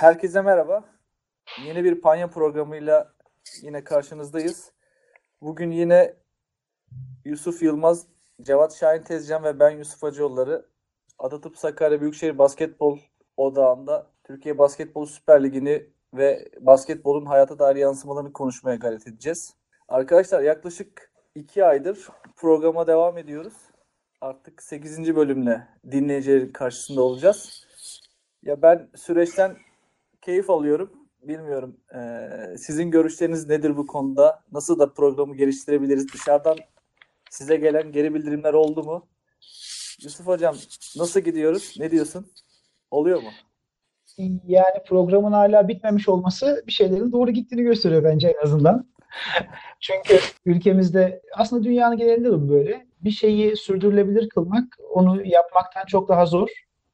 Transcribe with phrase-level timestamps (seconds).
[0.00, 0.84] Herkese merhaba.
[1.64, 3.12] Yeni bir Panya programıyla
[3.62, 4.72] yine karşınızdayız.
[5.42, 6.14] Bugün yine
[7.24, 8.06] Yusuf Yılmaz,
[8.42, 10.66] Cevat Şahin Tezcan ve ben Yusuf Hacıoğulları
[11.18, 12.98] Adatıp Sakarya Büyükşehir Basketbol
[13.36, 19.56] Odağı'nda Türkiye Basketbol Süper Ligi'ni ve basketbolun hayata dair yansımalarını konuşmaya gayret edeceğiz.
[19.88, 23.54] Arkadaşlar yaklaşık iki aydır programa devam ediyoruz.
[24.20, 25.16] Artık 8.
[25.16, 27.66] bölümle dinleyicilerin karşısında olacağız.
[28.42, 29.56] Ya ben süreçten
[30.22, 30.92] keyif alıyorum.
[31.22, 31.76] Bilmiyorum.
[31.94, 34.42] Ee, sizin görüşleriniz nedir bu konuda?
[34.52, 36.12] Nasıl da programı geliştirebiliriz?
[36.12, 36.56] Dışarıdan
[37.30, 39.06] size gelen geri bildirimler oldu mu?
[40.02, 40.56] Yusuf Hocam
[40.96, 41.76] nasıl gidiyoruz?
[41.78, 42.26] Ne diyorsun?
[42.90, 43.28] Oluyor mu?
[44.46, 48.90] Yani programın hala bitmemiş olması bir şeylerin doğru gittiğini gösteriyor bence en azından.
[49.80, 52.86] Çünkü ülkemizde aslında dünyanın genelinde de bu böyle.
[53.00, 56.48] Bir şeyi sürdürülebilir kılmak onu yapmaktan çok daha zor.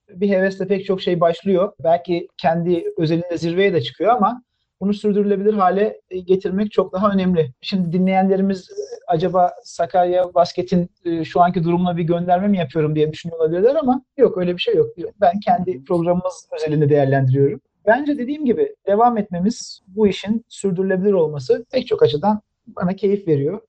[0.09, 1.73] Bir hevesle pek çok şey başlıyor.
[1.85, 4.43] Belki kendi özelinde zirveye de çıkıyor ama
[4.81, 7.53] bunu sürdürülebilir hale getirmek çok daha önemli.
[7.61, 8.71] Şimdi dinleyenlerimiz
[9.09, 14.03] acaba Sakarya Basket'in e, şu anki durumuna bir gönderme mi yapıyorum diye düşünüyor olabilirler ama
[14.17, 14.87] yok öyle bir şey yok.
[15.21, 17.61] Ben kendi programımız özelinde değerlendiriyorum.
[17.87, 23.61] Bence dediğim gibi devam etmemiz bu işin sürdürülebilir olması pek çok açıdan bana keyif veriyor.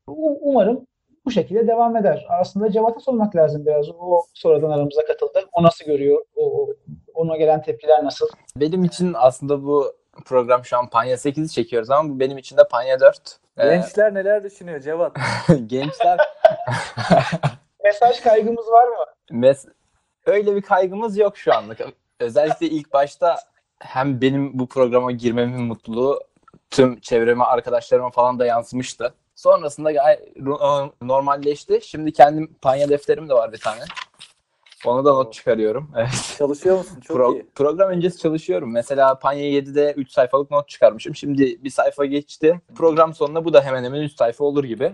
[0.42, 0.88] Umarım
[1.28, 2.26] bu şekilde devam eder.
[2.30, 3.90] Aslında Cevat'a sormak lazım biraz.
[4.00, 5.40] O sonradan aramıza katıldı.
[5.52, 6.26] O nasıl görüyor?
[6.36, 6.68] O,
[7.14, 8.28] ona gelen tepkiler nasıl?
[8.56, 9.94] Benim için aslında bu
[10.26, 13.40] program şu an Panya 8'i çekiyoruz ama bu benim için de Panya 4.
[13.58, 15.18] Gençler neler düşünüyor Cevat?
[15.66, 16.20] Gençler
[17.84, 19.06] mesaj kaygımız var mı?
[19.32, 19.66] Mes
[20.26, 21.80] öyle bir kaygımız yok şu anlık.
[22.20, 23.36] Özellikle ilk başta
[23.80, 26.22] hem benim bu programa girmemin mutluluğu
[26.70, 29.14] tüm çevreme, arkadaşlarıma falan da yansımıştı.
[29.38, 29.92] Sonrasında
[31.02, 31.80] normalleşti.
[31.84, 33.82] Şimdi kendim panya defterim de var bir tane.
[34.86, 35.92] Onu da not çıkarıyorum.
[35.98, 36.36] Evet.
[36.38, 37.00] Çalışıyor musun?
[37.00, 37.46] Çok Pro- iyi.
[37.56, 38.72] Program öncesi çalışıyorum.
[38.72, 41.16] Mesela Panya 7'de 3 sayfalık not çıkarmışım.
[41.16, 42.62] Şimdi bir sayfa geçti.
[42.76, 44.94] Program sonunda bu da hemen hemen 3 sayfa olur gibi.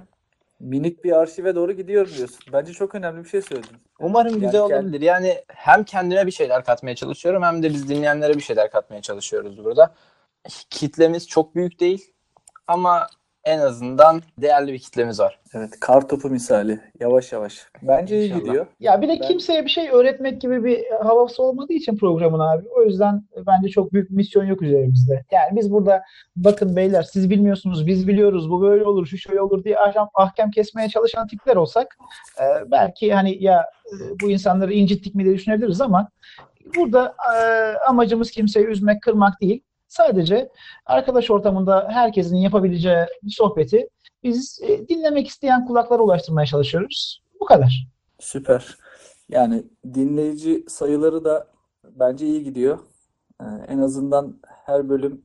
[0.59, 2.39] Minik bir arşive doğru gidiyorum diyorsun.
[2.53, 3.77] Bence çok önemli bir şey söyledin.
[3.99, 5.01] Umarım Yani güzel kend- olabilir.
[5.01, 9.63] Yani hem kendime bir şeyler katmaya çalışıyorum hem de biz dinleyenlere bir şeyler katmaya çalışıyoruz
[9.63, 9.93] burada.
[10.69, 12.11] Kitlemiz çok büyük değil
[12.67, 13.07] ama
[13.45, 15.39] en azından değerli bir kitlemiz var.
[15.53, 16.79] Evet, kar topu misali.
[16.99, 17.67] Yavaş yavaş.
[17.81, 18.67] Bence iyi gidiyor.
[18.79, 22.63] Ya bir de Ben- kimseye bir şey öğretmek gibi bir havası olmadığı için programın abi.
[22.77, 25.25] O yüzden bence çok büyük bir misyon yok üzerimizde.
[25.31, 26.03] Yani biz burada
[26.35, 30.51] bakın beyler siz bilmiyorsunuz biz biliyoruz bu böyle olur şu şöyle olur diye ahkam, ahkam
[30.51, 31.97] kesmeye çalışan tipler olsak
[32.39, 36.09] e, belki hani ya e, bu insanları incittik mi diye düşünebiliriz ama
[36.75, 37.37] burada e,
[37.89, 39.63] amacımız kimseyi üzmek kırmak değil.
[39.93, 40.49] Sadece
[40.85, 43.89] arkadaş ortamında herkesin yapabileceği bir sohbeti
[44.23, 47.23] biz e, dinlemek isteyen kulaklara ulaştırmaya çalışıyoruz.
[47.39, 47.87] Bu kadar.
[48.19, 48.77] Süper.
[49.29, 51.47] Yani dinleyici sayıları da
[51.83, 52.79] bence iyi gidiyor.
[53.41, 55.23] Ee, en azından her bölüm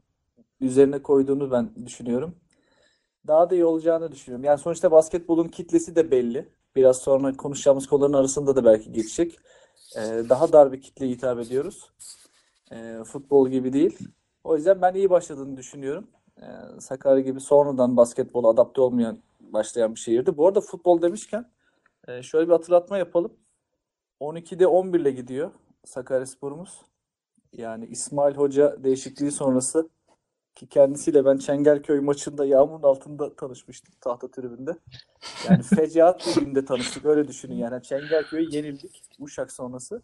[0.61, 2.35] üzerine koyduğunu ben düşünüyorum.
[3.27, 4.45] Daha da iyi olacağını düşünüyorum.
[4.45, 6.49] Yani sonuçta basketbolun kitlesi de belli.
[6.77, 9.37] Biraz sonra konuşacağımız konuların arasında da belki geçecek.
[9.97, 11.91] Ee, daha dar bir kitleye hitap ediyoruz.
[12.73, 13.99] Ee, futbol gibi değil.
[14.49, 16.07] O yüzden ben iyi başladığını düşünüyorum.
[16.43, 20.37] Ee, Sakarya gibi sonradan basketbola adapte olmayan başlayan bir şehirdi.
[20.37, 21.51] Bu arada futbol demişken
[22.09, 23.33] ee, şöyle bir hatırlatma yapalım.
[24.21, 25.51] 12'de 11 ile gidiyor
[25.85, 26.83] Sakaryaspor'umuz.
[27.53, 29.89] Yani İsmail Hoca değişikliği sonrası
[30.55, 34.77] ki kendisiyle ben Çengelköy maçında yağmurun altında tanışmıştım tahta tribünde.
[35.49, 40.03] Yani fecaat bir günde tanıştık öyle düşünün yani Çengelköy'e yenildik Uşak sonrası.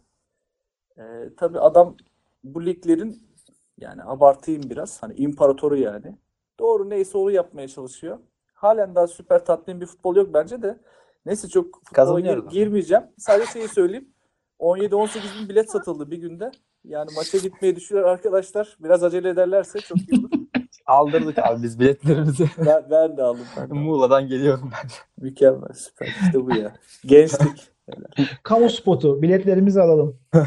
[0.97, 1.97] Ee, tabii adam
[2.43, 3.34] bu liglerin
[3.77, 6.17] yani abartayım biraz hani imparatoru yani.
[6.59, 8.19] Doğru neyse onu yapmaya çalışıyor.
[8.53, 10.79] Halen daha süper tatmin bir futbol yok bence de.
[11.25, 13.03] Neyse çok futbola gir- girmeyeceğim.
[13.17, 14.09] Sadece şeyi söyleyeyim.
[14.59, 16.51] 17-18 bin bilet satıldı bir günde.
[16.83, 18.77] Yani maça gitmeyi düşünüyor arkadaşlar.
[18.79, 20.29] Biraz acele ederlerse çok iyi olur.
[20.85, 22.49] Aldırdık abi biz biletlerimizi.
[22.65, 23.45] Ben, ben de aldım.
[23.57, 23.73] Ben de.
[23.73, 24.89] Muğla'dan geliyorum ben.
[25.23, 26.07] Mükemmel süper.
[26.07, 26.75] İşte bu ya.
[27.05, 27.71] Gençlik.
[28.43, 29.21] Kamu spotu.
[29.21, 30.19] Biletlerimizi alalım.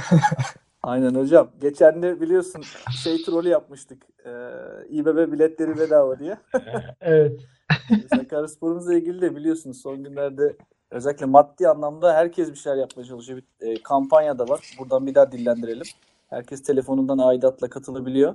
[0.89, 1.51] Aynen hocam.
[1.61, 2.63] Geçen de biliyorsun
[3.03, 4.03] şey trolü yapmıştık.
[4.25, 4.51] Ee,
[4.89, 6.39] İBB biletleri bedava diye.
[7.01, 7.41] Evet.
[8.15, 10.57] Sakaryaspor'umuzla ilgili de biliyorsunuz son günlerde
[10.91, 13.43] özellikle maddi anlamda herkes bir şeyler yapmaya çalışıyor.
[13.61, 14.77] Bir e, kampanya da var.
[14.79, 15.87] Buradan bir daha dillendirelim.
[16.31, 18.35] Herkes telefonundan aidatla katılabiliyor.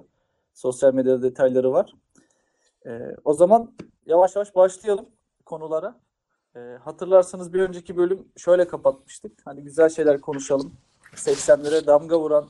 [0.53, 1.93] Sosyal medyada detayları var.
[2.85, 3.71] E, o zaman
[4.05, 5.05] yavaş yavaş başlayalım
[5.45, 5.99] konulara.
[6.55, 9.31] E, hatırlarsanız bir önceki bölüm şöyle kapatmıştık.
[9.45, 10.73] Hani güzel şeyler konuşalım.
[11.15, 12.49] 80'lere damga vuran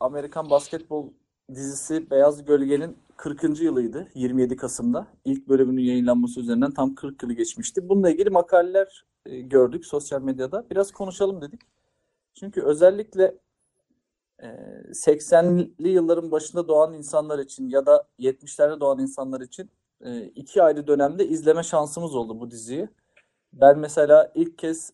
[0.00, 1.10] Amerikan basketbol
[1.54, 3.60] dizisi Beyaz Gölge'nin 40.
[3.60, 5.06] yılıydı 27 Kasım'da.
[5.24, 7.88] İlk bölümünün yayınlanması üzerinden tam 40 yılı geçmişti.
[7.88, 10.64] Bununla ilgili makaleler e, gördük sosyal medyada.
[10.70, 11.60] Biraz konuşalım dedik.
[12.34, 13.38] Çünkü özellikle
[14.38, 14.46] e,
[14.90, 19.70] 80'li yılların başında doğan insanlar için ya da 70'lerde doğan insanlar için
[20.04, 22.88] e, iki ayrı dönemde izleme şansımız oldu bu diziyi.
[23.52, 24.92] Ben mesela ilk kez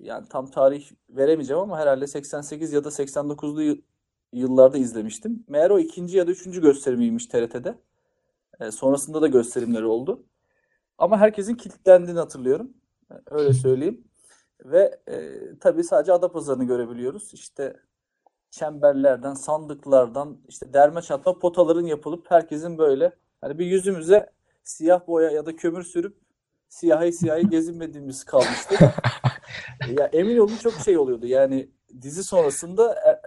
[0.00, 3.82] yani tam tarih veremeyeceğim ama herhalde 88 ya da 89'lu yıl-
[4.32, 5.44] yıllarda izlemiştim.
[5.48, 7.74] Meğer o ikinci ya da üçüncü gösterimiymiş TRT'de.
[8.60, 10.24] E, sonrasında da gösterimleri oldu.
[10.98, 12.70] Ama herkesin kilitlendiğini hatırlıyorum.
[13.10, 14.04] E, Öyle söyleyeyim.
[14.64, 17.34] Ve e, tabii sadece Adapazarı'nı görebiliyoruz.
[17.34, 17.76] İşte
[18.50, 24.30] çemberlerden, sandıklardan, işte derme çatma potaların yapılıp herkesin böyle hani bir yüzümüze
[24.64, 26.16] siyah boya ya da kömür sürüp
[26.68, 28.76] siyahi siyahi gezinmediğimiz kalmıştı.
[29.98, 31.26] Ya emin olun çok şey oluyordu.
[31.26, 31.68] Yani
[32.02, 33.20] dizi sonrasında e-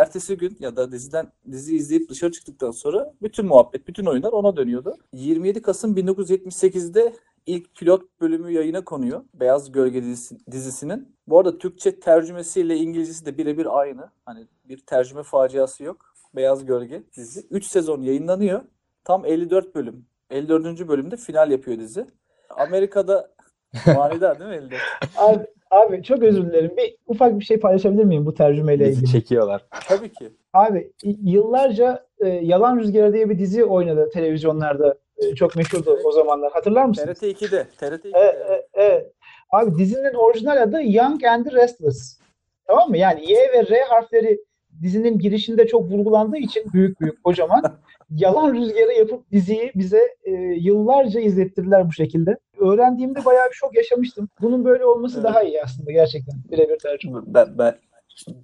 [0.00, 4.56] ertesi gün ya da diziden dizi izleyip dışarı çıktıktan sonra bütün muhabbet, bütün oyunlar ona
[4.56, 4.96] dönüyordu.
[5.12, 7.12] 27 Kasım 1978'de
[7.46, 9.24] ilk pilot bölümü yayına konuyor.
[9.34, 11.16] Beyaz Gölge dizisi- dizisinin.
[11.28, 14.10] Bu arada Türkçe tercümesiyle İngilizcesi de birebir aynı.
[14.24, 16.14] Hani bir tercüme faciası yok.
[16.36, 17.46] Beyaz Gölge dizi.
[17.50, 18.62] 3 sezon yayınlanıyor.
[19.04, 20.06] Tam 54 bölüm.
[20.30, 20.88] 54.
[20.88, 22.06] bölümde final yapıyor dizi.
[22.50, 23.34] Amerika'da
[23.96, 24.80] manidar değil mi 54?
[25.16, 26.76] Abi, abi çok özür dilerim.
[26.76, 29.12] Bir ufak bir şey paylaşabilir miyim bu tercümeyle Bizi ilgili?
[29.12, 29.64] çekiyorlar.
[29.88, 30.32] Tabii ki.
[30.52, 30.92] Abi
[31.22, 34.94] yıllarca e, Yalan Rüzgarı diye bir dizi oynadı televizyonlarda.
[35.18, 36.52] E, çok meşhurdu o zamanlar.
[36.52, 37.18] Hatırlar mısınız?
[37.20, 37.64] TRT 2'de.
[37.78, 38.18] TRT 2'de.
[38.18, 39.12] Evet, evet, evet.
[39.52, 42.20] Abi dizinin orijinal adı Young and the Restless.
[42.66, 42.96] Tamam mı?
[42.98, 44.38] Yani Y ve R harfleri
[44.82, 47.62] dizinin girişinde çok vurgulandığı için büyük büyük kocaman
[48.10, 50.30] yalan rüzgarı yapıp diziyi bize e,
[50.60, 52.38] yıllarca izlettirdiler bu şekilde.
[52.58, 54.28] Öğrendiğimde bayağı bir şok yaşamıştım.
[54.40, 55.24] Bunun böyle olması Evet.
[55.24, 56.34] daha iyi aslında gerçekten.
[56.50, 57.20] Birebir tercüme.
[57.26, 57.78] Ben, ben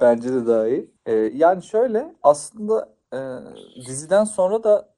[0.00, 0.90] bence de daha iyi.
[1.06, 3.18] Ee, yani şöyle aslında e,
[3.86, 4.88] diziden sonra da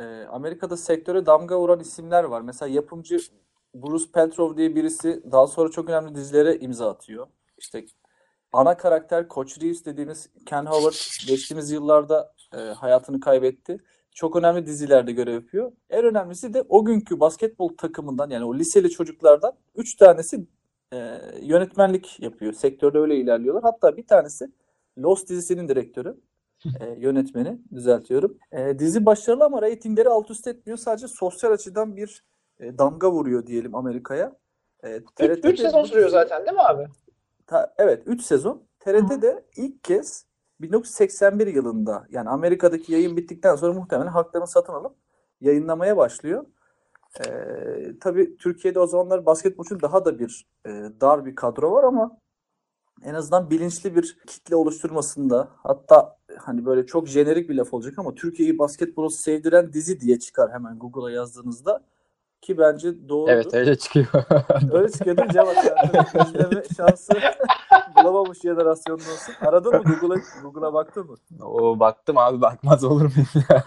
[0.00, 2.40] e, Amerika'da sektöre damga vuran isimler var.
[2.40, 3.18] Mesela yapımcı
[3.74, 7.26] Bruce Peltrow diye birisi daha sonra çok önemli dizilere imza atıyor.
[7.58, 7.84] İşte
[8.52, 13.78] ana karakter Coach Reeves dediğimiz Ken Howard geçtiğimiz yıllarda e, hayatını kaybetti.
[14.14, 15.72] Çok önemli dizilerde görev yapıyor.
[15.90, 20.46] En önemlisi de o günkü basketbol takımından yani o liseli çocuklardan 3 tanesi
[20.92, 22.52] e, yönetmenlik yapıyor.
[22.52, 23.62] Sektörde öyle ilerliyorlar.
[23.62, 24.52] Hatta bir tanesi
[24.98, 26.16] Lost dizisinin direktörü,
[26.80, 28.38] e, yönetmeni düzeltiyorum.
[28.52, 30.78] E, dizi başarılı ama reytingleri alt üst etmiyor.
[30.78, 32.24] Sadece sosyal açıdan bir
[32.60, 34.32] e, damga vuruyor diyelim Amerika'ya.
[34.82, 36.86] E, 3 TRT'de sezon sürüyor zaten değil mi abi?
[37.50, 38.62] Ta- evet 3 sezon.
[38.80, 40.26] TRT'de ilk kez
[40.60, 44.96] 1981 yılında yani Amerika'daki yayın bittikten sonra muhtemelen haklarını satın alıp
[45.40, 46.46] yayınlamaya başlıyor.
[47.26, 50.70] Ee, tabii Türkiye'de o zamanlar basketbol için daha da bir e,
[51.00, 52.18] dar bir kadro var ama
[53.02, 58.14] en azından bilinçli bir kitle oluşturmasında hatta hani böyle çok jenerik bir laf olacak ama
[58.14, 61.84] Türkiye'yi basketbolu sevdiren dizi diye çıkar hemen Google'a yazdığınızda
[62.42, 63.32] ki bence doğrudur.
[63.32, 64.06] Evet öyle çıkıyor.
[64.72, 65.56] Öyle çıkıyor değil mi Cevat?
[65.94, 67.12] Yani izleme şansı
[67.96, 69.34] bulamamış jenerasyonun olsun.
[69.40, 71.16] Aradın mı Google'a Google'a baktın mı?
[71.44, 73.64] Oo, baktım abi bakmaz olur muyum ya?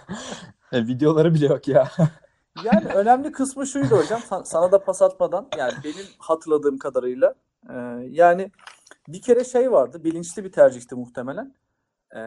[0.72, 1.92] E, videoları bile yok ya.
[2.64, 4.20] Yani önemli kısmı şuydu hocam.
[4.20, 7.34] Sa- Sana da pas atmadan yani benim hatırladığım kadarıyla
[7.70, 7.74] e,
[8.10, 8.52] yani
[9.08, 10.04] bir kere şey vardı.
[10.04, 11.54] Bilinçli bir tercihti muhtemelen.
[12.16, 12.20] E,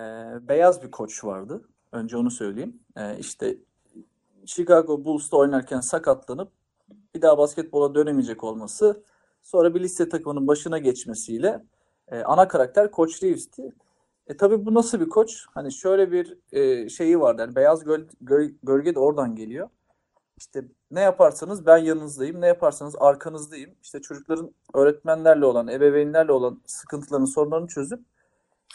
[0.49, 1.63] beyaz bir koç vardı.
[1.93, 2.81] Önce onu söyleyeyim.
[2.97, 3.57] E, işte
[4.47, 6.53] Chicago Bulls'ta oynarken sakatlanıp
[7.15, 9.03] bir daha basketbola dönemeyecek olması,
[9.43, 11.63] sonra bir lise takımının başına geçmesiyle
[12.09, 13.73] e, ana karakter Koç Reeves'ti.
[14.27, 15.47] E tabii bu nasıl bir koç?
[15.55, 17.41] Hani şöyle bir e, şeyi vardı.
[17.41, 19.69] Yani beyaz göl- göl- gölge de oradan geliyor.
[20.39, 23.71] İşte ne yaparsanız ben yanınızdayım, ne yaparsanız arkanızdayım.
[23.83, 28.01] İşte çocukların öğretmenlerle olan, ebeveynlerle olan sıkıntılarını, sorunlarını çözüp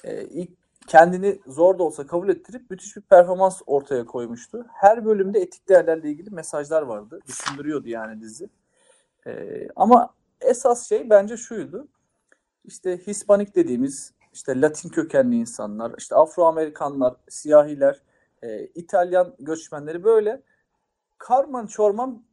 [0.03, 4.65] e, ilk kendini zor da olsa kabul ettirip müthiş bir performans ortaya koymuştu.
[4.73, 7.19] Her bölümde etik değerlerle ilgili mesajlar vardı.
[7.27, 8.50] Düşündürüyordu yani dizi.
[9.27, 11.88] E, ama esas şey bence şuydu.
[12.65, 18.01] İşte Hispanik dediğimiz işte Latin kökenli insanlar, işte Afro-Amerikanlar, siyahiler,
[18.43, 20.41] e, İtalyan göçmenleri böyle
[21.17, 22.23] karman çorman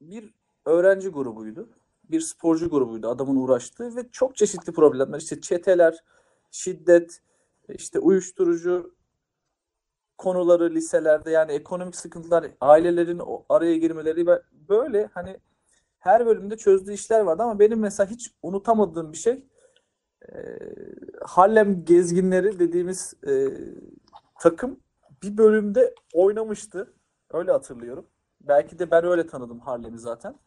[0.00, 1.68] bir öğrenci grubuydu.
[2.10, 6.04] Bir sporcu grubuydu adamın uğraştığı ve çok çeşitli problemler işte çeteler,
[6.50, 7.20] şiddet,
[7.74, 8.94] işte uyuşturucu
[10.18, 15.40] konuları liselerde yani ekonomik sıkıntılar, ailelerin araya girmeleri böyle hani
[15.98, 19.44] her bölümde çözdüğü işler vardı ama benim mesela hiç unutamadığım bir şey
[20.28, 20.36] e,
[21.22, 23.48] Harlem Gezginleri dediğimiz e,
[24.40, 24.80] takım
[25.22, 26.94] bir bölümde oynamıştı.
[27.30, 28.06] Öyle hatırlıyorum.
[28.40, 30.38] Belki de ben öyle tanıdım Harlem'i zaten.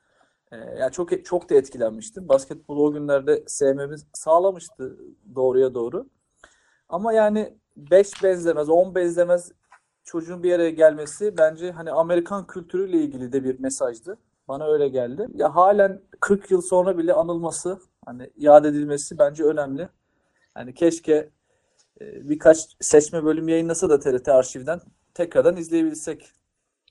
[0.52, 2.30] Ee, yani çok çok da etkilenmiştim.
[2.30, 4.98] Basketbolu o günlerde sevmemiz sağlamıştı
[5.36, 6.10] doğruya doğru.
[6.92, 9.52] Ama yani 5 benzemez, 10 benzemez
[10.04, 14.18] çocuğun bir yere gelmesi bence hani Amerikan kültürüyle ilgili de bir mesajdı.
[14.48, 15.28] Bana öyle geldi.
[15.34, 19.90] Ya halen 40 yıl sonra bile anılması, hani yad edilmesi bence önemli.
[20.54, 21.30] Hani keşke
[22.02, 24.82] e, birkaç seçme bölüm yayınlasa da TRT arşivden
[25.14, 26.32] tekrardan izleyebilsek.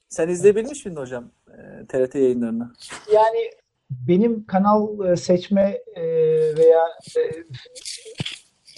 [0.08, 2.72] Sen izleyebilmiş miydin hocam e, TRT yayınlarını?
[3.12, 3.50] Yani
[3.90, 6.02] benim kanal e, seçme e,
[6.56, 6.84] veya
[7.16, 7.20] e,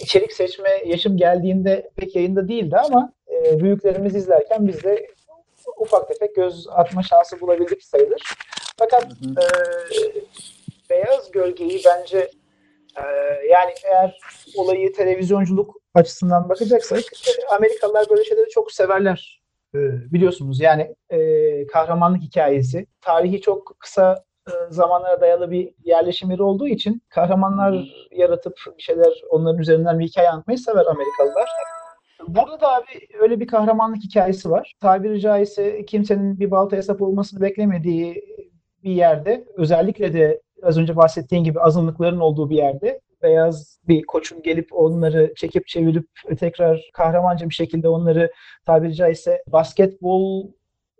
[0.03, 5.07] içerik seçme yaşım geldiğinde pek yayında değildi ama e, büyüklerimiz izlerken biz de
[5.77, 8.21] ufak tefek göz atma şansı bulabildik sayılır.
[8.79, 9.41] Fakat Hı hı.
[9.41, 9.45] e,
[10.89, 12.17] Beyaz Gölge'yi bence
[12.97, 13.03] e,
[13.49, 14.19] yani eğer
[14.55, 19.41] olayı televizyonculuk açısından bakacaksak e, Amerikalılar böyle şeyleri çok severler
[19.75, 19.79] e,
[20.13, 20.59] biliyorsunuz.
[20.61, 22.85] Yani e, kahramanlık hikayesi.
[23.01, 24.23] Tarihi çok kısa
[24.69, 30.29] zamanlara dayalı bir yerleşim yeri olduğu için kahramanlar yaratıp bir şeyler onların üzerinden bir hikaye
[30.29, 31.49] anlatmayı sever Amerikalılar.
[32.27, 34.73] Burada da abi öyle bir kahramanlık hikayesi var.
[34.81, 38.23] Tabiri caizse kimsenin bir baltaya sap olmasını beklemediği
[38.83, 44.41] bir yerde özellikle de az önce bahsettiğin gibi azınlıkların olduğu bir yerde beyaz bir koçun
[44.41, 46.07] gelip onları çekip çevirip
[46.39, 48.31] tekrar kahramanca bir şekilde onları
[48.65, 50.51] tabiri caizse basketbol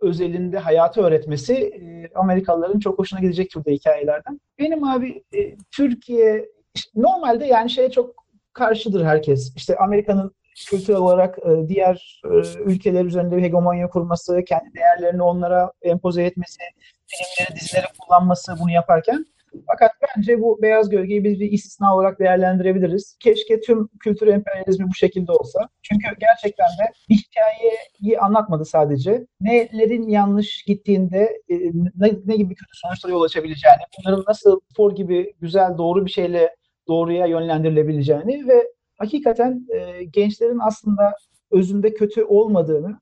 [0.04, 4.40] özelinde hayatı öğretmesi e, Amerikalıların çok hoşuna gidecek türde hikayelerden.
[4.58, 9.52] Benim abi e, Türkiye işte normalde yani şeye çok karşıdır herkes.
[9.56, 10.34] İşte Amerika'nın
[10.70, 16.58] kültürel olarak e, diğer e, ülkeler üzerinde bir hegemonya kurması, kendi değerlerini onlara empoze etmesi,
[17.06, 19.26] filmleri, dizileri kullanması bunu yaparken.
[19.66, 23.16] Fakat bence bu beyaz gölgeyi biz bir istisna olarak değerlendirebiliriz.
[23.20, 25.68] Keşke tüm kültür emperyalizmi bu şekilde olsa.
[25.82, 29.26] Çünkü gerçekten de bir hikayeyi anlatmadı sadece.
[29.40, 31.54] Nelerin yanlış gittiğinde e,
[31.96, 36.56] ne, ne gibi kötü sonuçlara yol açabileceğini, bunların nasıl spor gibi güzel, doğru bir şeyle
[36.88, 38.68] doğruya yönlendirilebileceğini ve
[38.98, 41.14] hakikaten e, gençlerin aslında
[41.50, 42.98] özünde kötü olmadığını,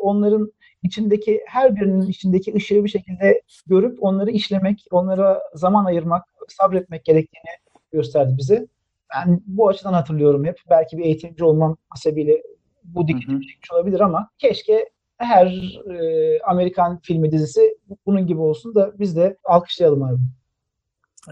[0.00, 7.04] onların içindeki her birinin içindeki ışığı bir şekilde görüp onları işlemek, onlara zaman ayırmak, sabretmek
[7.04, 7.50] gerektiğini
[7.92, 8.66] gösterdi bize.
[9.14, 10.60] Ben bu açıdan hatırlıyorum hep.
[10.70, 12.42] Belki bir eğitimci olmam hasebiyle
[12.84, 15.46] bu dikkatimi çekmiş olabilir ama keşke her
[15.94, 20.20] e, Amerikan filmi dizisi bunun gibi olsun da biz de alkışlayalım abi.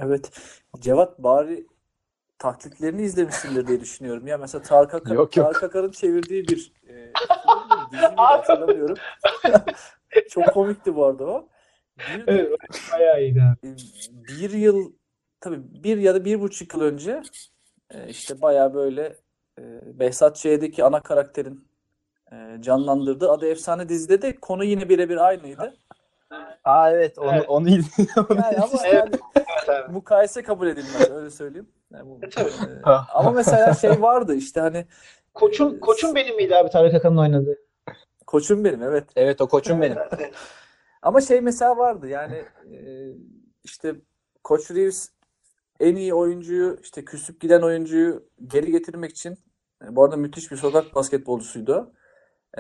[0.00, 0.30] Evet.
[0.80, 1.66] Cevat bari
[2.38, 4.26] taklitlerini izlemişsindir diye düşünüyorum.
[4.26, 5.46] Ya mesela Tarık Akar, Yok, yok.
[5.46, 6.92] Tarık Akar'ın çevirdiği bir e,
[7.94, 8.96] dizi miydi hatırlamıyorum.
[10.30, 11.48] Çok komikti bu arada o.
[11.98, 12.50] Bir, Evet,
[12.92, 13.68] bayağı iyiydi abi.
[13.68, 13.76] e,
[14.28, 14.92] bir yıl
[15.40, 17.22] tabii bir ya da bir buçuk yıl önce
[17.90, 19.16] e, işte bayağı böyle
[19.58, 19.62] e,
[19.98, 21.68] Behzat Ç'deki ana karakterin
[22.60, 25.74] canlandırdığı Adı Efsane dizide de konu yine birebir aynıydı.
[26.64, 27.44] Aa evet onu Evet.
[27.48, 28.14] onu izledim.
[28.36, 28.94] Yani ama Evet.
[28.94, 29.14] yani
[29.92, 31.68] mukayese kabul edilmez öyle söyleyeyim.
[31.92, 32.48] Yani bu, Tabii.
[32.48, 34.86] e, ama mesela şey vardı işte hani
[35.34, 37.58] Koçum, koçum benim miydi abi Tarık Akan'ın oynadığı?
[38.26, 39.04] Koçum benim evet.
[39.16, 39.97] Evet o koçum benim.
[41.02, 42.78] Ama şey mesela vardı yani e,
[43.64, 43.95] işte
[44.45, 45.11] Koç Reeves
[45.81, 49.33] en iyi oyuncuyu işte küsüp giden oyuncuyu geri getirmek için
[49.85, 51.75] e, bu arada müthiş bir sokak basketbolcusuydu.
[51.75, 51.93] o.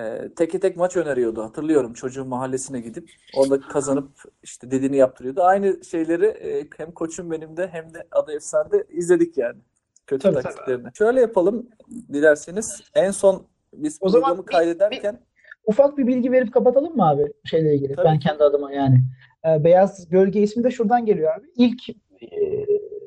[0.00, 1.42] E, teke tek maç öneriyordu.
[1.42, 4.08] Hatırlıyorum çocuğun mahallesine gidip orada kazanıp
[4.42, 5.42] işte dediğini yaptırıyordu.
[5.42, 9.58] Aynı şeyleri e, hem koçum benim de hem de Adı Efsane'de izledik yani.
[10.06, 10.42] Kötü Tabii, tabii.
[10.42, 10.88] taktiklerini.
[10.98, 11.68] Şöyle yapalım
[12.12, 12.82] dilerseniz.
[12.94, 15.20] En son biz O zaman programı bir- kaydederken
[15.66, 17.94] Ufak bir bilgi verip kapatalım mı abi şeyle ilgili?
[17.94, 19.00] Tabii Ben kendi adıma yani.
[19.46, 21.46] Ee, Beyaz Gölge ismi de şuradan geliyor abi.
[21.56, 21.96] İlk e,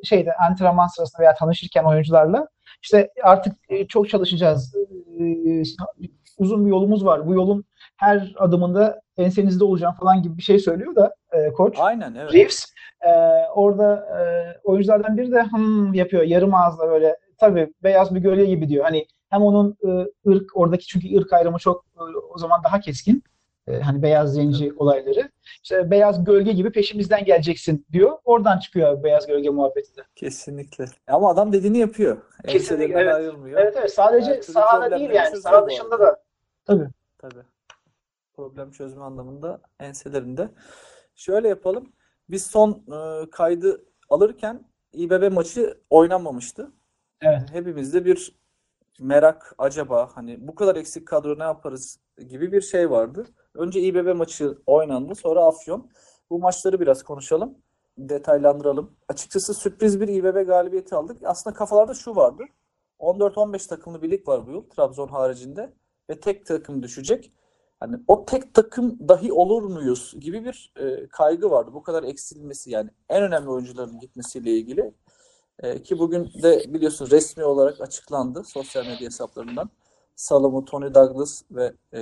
[0.04, 2.48] şeyde antrenman sırasında veya tanışırken oyuncularla
[2.84, 4.76] işte artık e, çok çalışacağız.
[5.20, 5.64] E,
[6.38, 7.28] uzun bir yolumuz var.
[7.28, 7.66] Bu yolun
[7.98, 11.76] her adımında ensenizde olacağım falan gibi bir şey söylüyor da e, koç.
[11.80, 12.34] aynen evet.
[12.34, 12.66] Reeves
[13.02, 13.10] e,
[13.56, 14.22] orada e,
[14.64, 18.86] oyunculardan biri de hım yapıyor yarım ağızla böyle tabii beyaz bir gölge gibi diyor.
[18.86, 19.89] Hani hem onun e,
[20.29, 22.01] ırk oradaki çünkü ırk ayrımı çok e,
[22.34, 23.24] o zaman daha keskin.
[23.67, 25.31] E, hani beyaz zenci olayları.
[25.63, 28.17] İşte beyaz gölge gibi peşimizden geleceksin diyor.
[28.25, 30.01] Oradan çıkıyor beyaz gölge muhabbeti de.
[30.15, 30.86] Kesinlikle.
[31.07, 32.17] Ama adam dediğini yapıyor.
[32.48, 33.15] Kesinlikle, evet.
[33.15, 33.60] ayrılmıyor.
[33.62, 36.24] Evet evet sadece türlü sahada değil yani saha dışında da.
[36.65, 36.88] Tabii.
[37.17, 37.43] Tabii.
[38.34, 40.50] Problem çözme anlamında enselerinde.
[41.15, 41.93] Şöyle yapalım.
[42.29, 46.72] Biz son e, kaydı alırken İBB maçı oynanmamıştı.
[47.22, 47.41] Evet.
[47.51, 48.36] Hepimizde bir
[49.00, 52.00] merak acaba hani bu kadar eksik kadro ne yaparız
[52.30, 53.25] gibi bir şey vardı.
[53.56, 55.89] Önce İBB maçı oynandı, sonra Afyon.
[56.30, 57.58] Bu maçları biraz konuşalım,
[57.98, 58.96] detaylandıralım.
[59.08, 61.18] Açıkçası sürpriz bir İBB galibiyeti aldık.
[61.24, 62.44] Aslında kafalarda şu vardı.
[63.00, 65.74] 14-15 takımlı bir lig var bu yıl Trabzon haricinde
[66.10, 67.32] ve tek takım düşecek.
[67.80, 71.72] Hani o tek takım dahi olur muyuz gibi bir e, kaygı vardı.
[71.74, 74.94] Bu kadar eksilmesi yani en önemli oyuncuların gitmesiyle ilgili.
[75.64, 79.70] E, ki bugün de biliyorsun resmi olarak açıklandı sosyal medya hesaplarından.
[80.16, 82.02] Salomo, Tony Douglas ve e,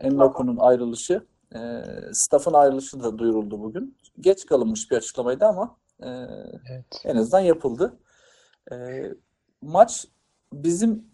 [0.00, 1.26] Enloku'nun ayrılışı.
[1.54, 1.82] E,
[2.12, 3.96] staff'ın ayrılışı da duyuruldu bugün.
[4.20, 6.08] Geç kalınmış bir açıklamaydı ama e,
[6.70, 6.84] Evet.
[7.04, 7.98] en azından yapıldı.
[8.72, 8.76] E,
[9.62, 10.06] maç
[10.52, 11.06] bizim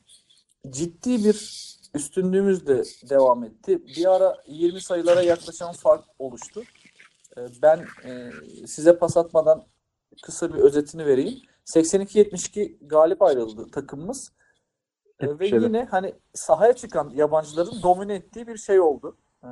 [0.71, 3.87] ciddi bir üstünlüğümüz de devam etti.
[3.87, 6.63] Bir ara 20 sayılara yaklaşan fark oluştu.
[7.37, 8.31] Ee, Ben e,
[8.67, 9.67] size pas atmadan
[10.23, 11.41] kısa bir özetini vereyim.
[11.67, 14.33] 82-72 galip ayrıldı takımımız.
[15.21, 15.65] Ee, Ve 77.
[15.65, 19.17] yine hani sahaya çıkan yabancıların domine ettiği bir şey oldu.
[19.45, 19.49] Ee,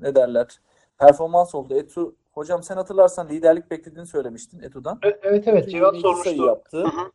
[0.00, 0.60] ne derler?
[0.98, 1.74] Performans oldu.
[1.74, 4.98] Etu, hocam sen hatırlarsan liderlik beklediğini söylemiştin Etu'dan.
[5.04, 6.46] E- Evet evet Etu Cevat 22 sayı sormuştu.
[6.46, 6.78] yaptı.
[6.80, 7.10] Hı hı.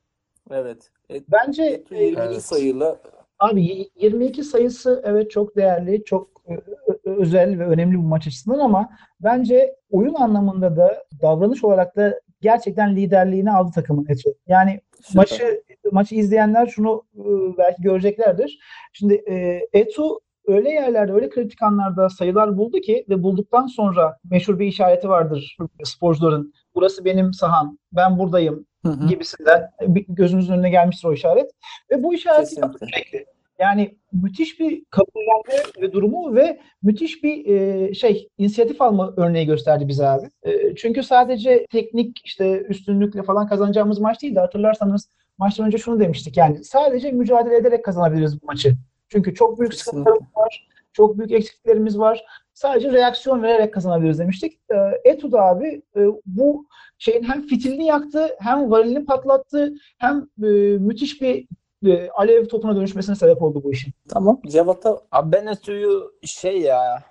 [0.51, 0.89] Evet.
[1.09, 2.41] Et- Bence Etu e, 22 Evet.
[2.43, 2.97] sayıyla
[3.39, 6.59] Abi y- 22 sayısı evet çok değerli, çok e,
[7.05, 12.95] özel ve önemli bu maç açısından ama bence oyun anlamında da davranış olarak da gerçekten
[12.95, 14.29] liderliğini aldı takımın Eto.
[14.47, 15.15] Yani süper.
[15.15, 17.23] maçı maçı izleyenler şunu e,
[17.57, 18.59] belki göreceklerdir.
[18.93, 24.59] Şimdi e, Eto öyle yerlerde, öyle kritik anlarda sayılar buldu ki ve bulduktan sonra meşhur
[24.59, 26.53] bir işareti vardır sporcuların.
[26.75, 29.07] Burası benim saham, ben buradayım Hı hı.
[29.07, 31.51] gibisinden bir gözünüzün önüne gelmiştir o işaret.
[31.91, 33.34] Ve bu işareti yaptı sürekli.
[33.59, 39.87] Yani müthiş bir kabullenme ve durumu ve müthiş bir e, şey inisiyatif alma örneği gösterdi
[39.87, 40.27] bize abi.
[40.43, 44.39] E, çünkü sadece teknik işte üstünlükle falan kazanacağımız maç değildi.
[44.39, 46.37] Hatırlarsanız maçtan önce şunu demiştik.
[46.37, 48.75] Yani sadece mücadele ederek kazanabiliriz bu maçı.
[49.09, 50.67] Çünkü çok büyük sıkıntılarımız var.
[50.93, 52.25] Çok büyük eksikliklerimiz var.
[52.53, 54.53] Sadece reaksiyon vererek kazanabiliriz demiştik.
[54.53, 60.47] E, Etu da abi e, bu şeyin hem fitilini yaktı, hem varilini patlattı, hem e,
[60.77, 61.47] müthiş bir
[61.87, 63.93] e, alev topuna dönüşmesine sebep oldu bu işin.
[64.09, 64.41] Tamam.
[64.47, 67.03] Cevat'a Abi ben Etu'yu şey ya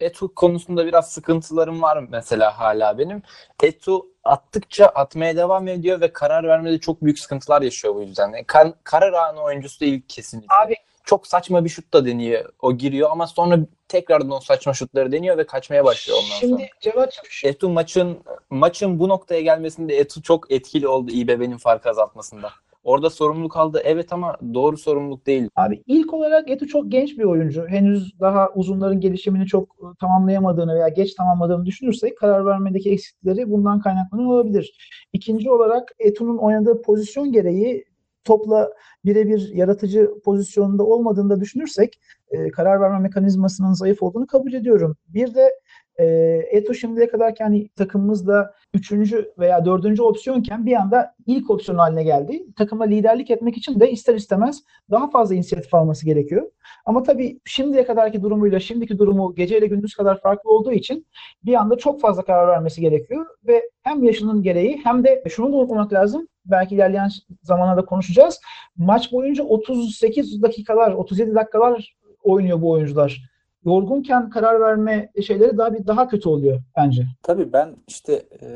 [0.00, 3.22] Etu konusunda biraz sıkıntılarım var mesela hala benim.
[3.62, 8.28] Etu attıkça atmaya devam ediyor ve karar vermede çok büyük sıkıntılar yaşıyor bu yüzden.
[8.32, 10.54] Yani kan- karar anı oyuncusu değil kesinlikle.
[10.64, 10.74] Abi
[11.06, 12.52] Çok saçma bir şut da deniyor.
[12.62, 16.40] O giriyor ama sonra tekrardan o saçma şutları deniyor ve kaçmaya başlıyor ondan sonra.
[16.40, 18.18] şimdi Cevat'cığım şu- Etu maçın
[18.50, 22.50] maçın bu noktaya gelmesinde Etu çok etkili oldu İBB'nin farkı azaltmasında.
[22.84, 25.48] Orada sorumluluk aldı evet ama doğru sorumluluk değil.
[25.56, 27.66] Abi ilk olarak Etu çok genç bir oyuncu.
[27.68, 33.80] Henüz daha uzunların gelişimini çok e, tamamlayamadığını veya geç tamamladığını düşünürsek karar vermedeki eksikleri bundan
[33.80, 34.78] kaynaklanan olabilir.
[35.12, 37.84] İkinci olarak Etu'nun oynadığı pozisyon gereği
[38.24, 38.70] topla
[39.04, 44.96] birebir yaratıcı pozisyonunda olmadığını da düşünürsek e, karar verme mekanizmasının zayıf olduğunu kabul ediyorum.
[45.08, 45.50] Bir de
[45.98, 46.04] e,
[46.50, 52.46] Eto şimdiye kadar hani takımımızda üçüncü veya dördüncü opsiyonken bir anda ilk opsiyon haline geldi.
[52.56, 56.50] Takıma liderlik etmek için de ister istemez daha fazla inisiyatif alması gerekiyor.
[56.86, 61.06] Ama tabii şimdiye kadarki durumuyla şimdiki durumu geceyle gündüz kadar farklı olduğu için
[61.44, 65.56] bir anda çok fazla karar vermesi gerekiyor ve hem yaşının gereği hem de şunu da
[65.56, 66.28] unutmamak lazım.
[66.44, 67.08] Belki ilerleyen
[67.42, 68.40] zamanlarda konuşacağız.
[68.76, 73.33] Maç boyunca 38 dakikalar, 37 dakikalar oynuyor bu oyuncular.
[73.64, 77.06] Yorgunken karar verme şeyleri daha bir daha kötü oluyor bence.
[77.22, 78.48] Tabii ben işte e,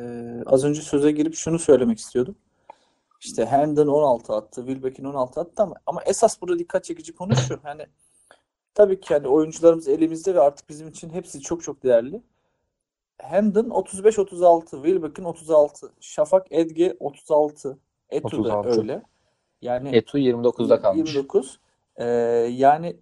[0.47, 2.35] az önce söze girip şunu söylemek istiyordum.
[3.21, 7.59] İşte Herndon 16 attı, Wilbeck'in 16 attı ama, ama esas burada dikkat çekici konu şu.
[7.63, 7.87] Hani
[8.75, 12.23] tabii ki hani oyuncularımız elimizde ve artık bizim için hepsi çok çok değerli.
[13.19, 17.79] Herndon 35-36, Wilbeck'in 36, Şafak Edge 36,
[18.11, 18.81] Etu da 36.
[18.81, 19.03] öyle.
[19.63, 21.15] Yani Etu 29'da kalmış.
[21.15, 21.61] 29.
[21.97, 22.05] Ee,
[22.51, 22.97] yani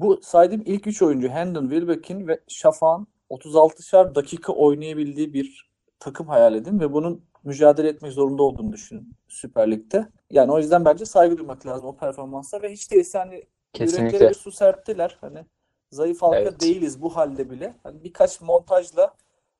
[0.00, 6.54] bu saydığım ilk 3 oyuncu Hendon, Wilbekin ve Şafak'ın 36'şar dakika oynayabildiği bir takım hayal
[6.54, 10.06] edin ve bunun mücadele etmek zorunda olduğunu düşünün Süper Lig'de.
[10.30, 14.28] Yani o yüzden bence saygı duymak lazım o performansa ve hiç değilse hani Kesinlikle.
[14.28, 15.18] bir su serptiler.
[15.20, 15.44] Hani
[15.90, 16.60] zayıf halka Evet.
[16.60, 17.74] değiliz bu halde bile.
[17.82, 19.14] Hani birkaç montajla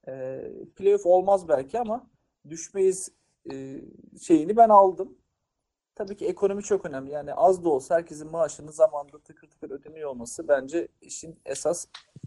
[0.08, 0.42] e,
[0.76, 2.06] playoff olmaz belki ama
[2.48, 3.12] düşmeyiz
[3.52, 3.80] e,
[4.22, 5.18] şeyini ben aldım.
[6.00, 7.10] Tabii ki ekonomi çok önemli.
[7.10, 11.86] Yani az da olsa herkesin maaşının zamanında tıkır tıkır ödeniyor olması bence işin esas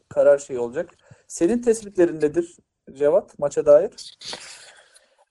[0.10, 0.90] karar şeyi olacak.
[1.28, 2.58] Senin tespitlerin nedir
[2.94, 4.18] Cevat maça dair?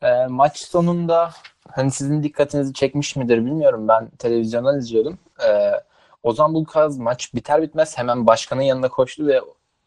[0.02, 1.31] Ee, maç sonunda
[1.68, 3.88] hani sizin dikkatinizi çekmiş midir bilmiyorum.
[3.88, 5.18] Ben televizyondan izliyordum.
[5.48, 5.72] Ee,
[6.22, 9.40] Ozan Bulkaz maç biter bitmez hemen başkanın yanına koştu ve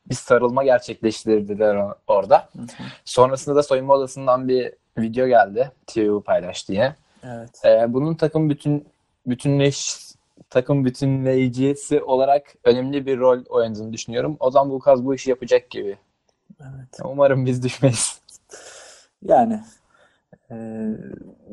[0.05, 2.49] bir sarılma gerçekleştirdiler orada.
[3.05, 5.71] Sonrasında da soyunma odasından bir video geldi.
[5.87, 6.95] TVU paylaştı yine.
[7.27, 7.61] Evet.
[7.65, 8.87] Ee, bunun takım bütün
[9.25, 9.97] bütünleş
[10.49, 14.37] takım bütünleyicisi olarak önemli bir rol oynadığını düşünüyorum.
[14.39, 15.97] Ozan Bulkaz bu işi yapacak gibi.
[16.61, 16.99] Evet.
[17.03, 18.21] Umarım biz düşmeyiz.
[19.21, 19.63] Yani
[20.51, 20.55] e,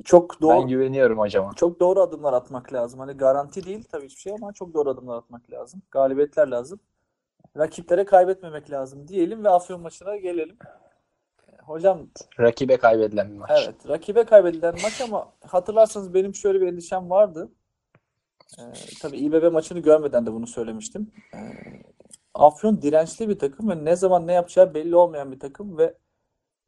[0.05, 1.53] çok Ben doğru güveniyorum hocama.
[1.55, 3.01] çok doğru adımlar atmak lazım.
[3.01, 5.83] Hani garanti değil tabii hiçbir şey ama çok doğru adımlar atmak lazım.
[5.91, 6.81] Galibiyetler lazım.
[7.57, 10.57] Rakiplere kaybetmemek lazım diyelim ve Afyon maçına gelelim.
[11.67, 12.09] Hocam
[12.41, 13.51] Rakibe kaybedilen bir maç.
[13.65, 17.53] Evet, rakibe kaybedilen maç ama hatırlarsanız benim şöyle bir endişem vardı.
[18.59, 18.63] Ee,
[19.01, 21.13] tabii İBB maçını görmeden de bunu söylemiştim.
[21.35, 21.39] Ee,
[22.35, 25.95] Afyon dirençli bir takım ve ne zaman ne yapacağı belli olmayan bir takım ve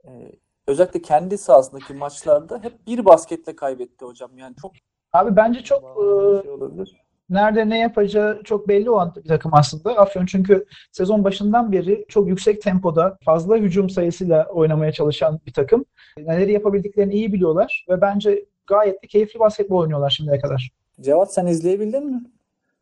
[0.05, 0.33] e,
[0.67, 4.39] özellikle kendi sahasındaki maçlarda hep bir basketle kaybetti hocam.
[4.39, 4.73] Yani çok
[5.13, 7.04] Abi bence çok e, şey olabilir.
[7.31, 9.99] Nerede ne yapacağı çok belli olan bir takım aslında.
[9.99, 15.85] Afyon çünkü sezon başından beri çok yüksek tempoda fazla hücum sayısıyla oynamaya çalışan bir takım.
[16.19, 20.71] Neleri yapabildiklerini iyi biliyorlar ve bence gayet de keyifli basketbol oynuyorlar şimdiye kadar.
[21.01, 22.23] Cevat sen izleyebildin mi?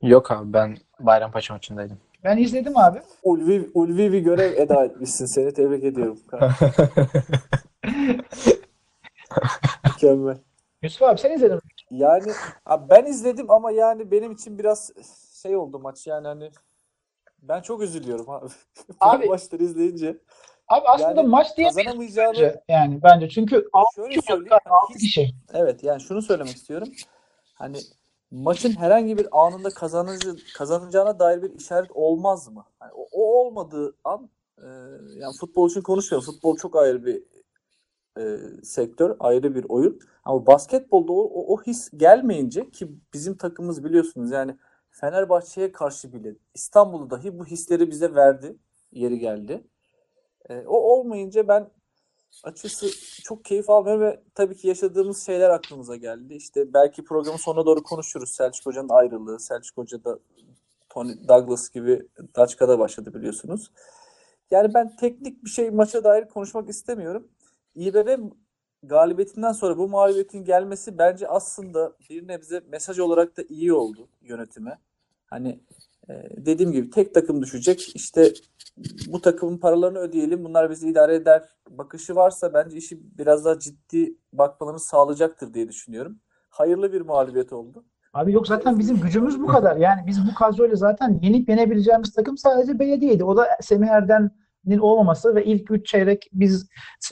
[0.02, 1.98] Yok abi ben Bayrampaşa maçındaydım.
[2.24, 2.98] Ben izledim abi.
[3.22, 5.26] Ulvi, ulvi bir görev eda etmişsin.
[5.26, 6.18] Seni tebrik ediyorum.
[9.84, 10.36] Mükemmel.
[10.82, 11.60] Yusuf abi sen izledin mi?
[11.92, 12.32] Yani
[12.66, 14.90] abi ben izledim ama yani benim için biraz
[15.42, 16.50] şey oldu maç yani hani
[17.42, 18.46] ben çok üzülüyorum abi.
[19.00, 20.18] Abi- maçları izleyince
[20.68, 22.62] Abi aslında Yani maç diyemeyiz kazanamayacağını bence.
[22.68, 24.50] Yani bence çünkü 6 şöyle söyleyeyim.
[24.50, 25.34] hani 6 hiç- kişi.
[25.54, 26.88] Evet yani şunu söylemek istiyorum.
[27.54, 27.78] Hani
[28.30, 32.64] maçın herhangi bir anında kazanıcı, kazanacağına dair bir işaret olmaz mı?
[32.78, 34.66] Hani o, o olmadığı an e,
[35.16, 36.32] yani futbol için konuşmuyorum.
[36.32, 37.22] Futbol çok ayrı bir
[38.18, 40.00] e, sektör, ayrı bir oyun.
[40.24, 44.56] Ama basketbolda o, o, o his gelmeyince ki bizim takımımız biliyorsunuz yani
[44.90, 48.56] Fenerbahçe'ye karşı bile İstanbul'u dahi bu hisleri bize verdi.
[48.92, 49.64] Yeri geldi.
[50.48, 51.70] E, o olmayınca ben
[52.44, 52.86] açıkçası
[53.22, 56.34] çok keyif almıyorum ve tabii ki yaşadığımız şeyler aklımıza geldi.
[56.34, 58.30] İşte belki programın sonuna doğru konuşuruz.
[58.30, 60.18] Selçuk Hoca'nın ayrılığı, Selçuk Hoca da
[60.88, 63.70] Tony Douglas gibi Daçka'da başladı biliyorsunuz.
[64.50, 67.28] Yani ben teknik bir şey maça dair konuşmak istemiyorum.
[67.74, 68.18] İBB
[68.82, 74.78] galibiyetinden sonra bu mağlubiyetin gelmesi bence aslında bir nebze mesaj olarak da iyi oldu yönetime.
[75.26, 75.60] Hani
[76.08, 77.96] e, dediğim gibi tek takım düşecek.
[77.96, 78.32] İşte
[79.06, 80.44] bu takımın paralarını ödeyelim.
[80.44, 81.48] Bunlar bizi idare eder.
[81.70, 86.18] Bakışı varsa bence işi biraz daha ciddi bakmalarını sağlayacaktır diye düşünüyorum.
[86.48, 87.84] Hayırlı bir mağlubiyet oldu.
[88.12, 89.76] Abi yok zaten bizim gücümüz bu kadar.
[89.76, 93.24] Yani biz bu kadroyla zaten yenip yenebileceğimiz takım sadece belediyeydi.
[93.24, 94.30] O da Semih Erden'in
[94.80, 96.68] olmaması ve ilk üç çeyrek biz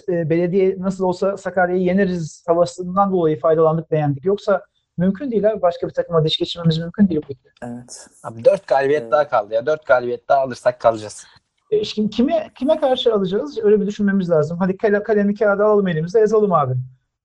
[0.09, 4.25] e, belediye nasıl olsa Sakarya'yı yeneriz havasından dolayı faydalandık beğendik.
[4.25, 4.63] Yoksa
[4.99, 5.63] mümkün değil abi.
[5.63, 7.21] Başka bir takıma diş geçirmemiz mümkün değil.
[7.29, 7.33] bu.
[7.63, 8.07] Evet.
[8.25, 9.13] Abi 4 galibiyet Evet.
[9.13, 9.67] daha kaldı ya.
[9.67, 11.27] 4 galibiyet daha alırsak kalacağız.
[11.71, 13.59] E, şimdi kime kime karşı alacağız?
[13.63, 14.59] Öyle bir düşünmemiz lazım.
[14.59, 16.75] Hadi kale, kalemi kağıda alalım elimize yazalım abi.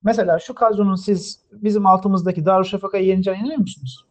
[0.03, 4.05] Mesela şu kadronun siz bizim altımızdaki Darüşşafaka'yı yeneceğine inanıyor musunuz?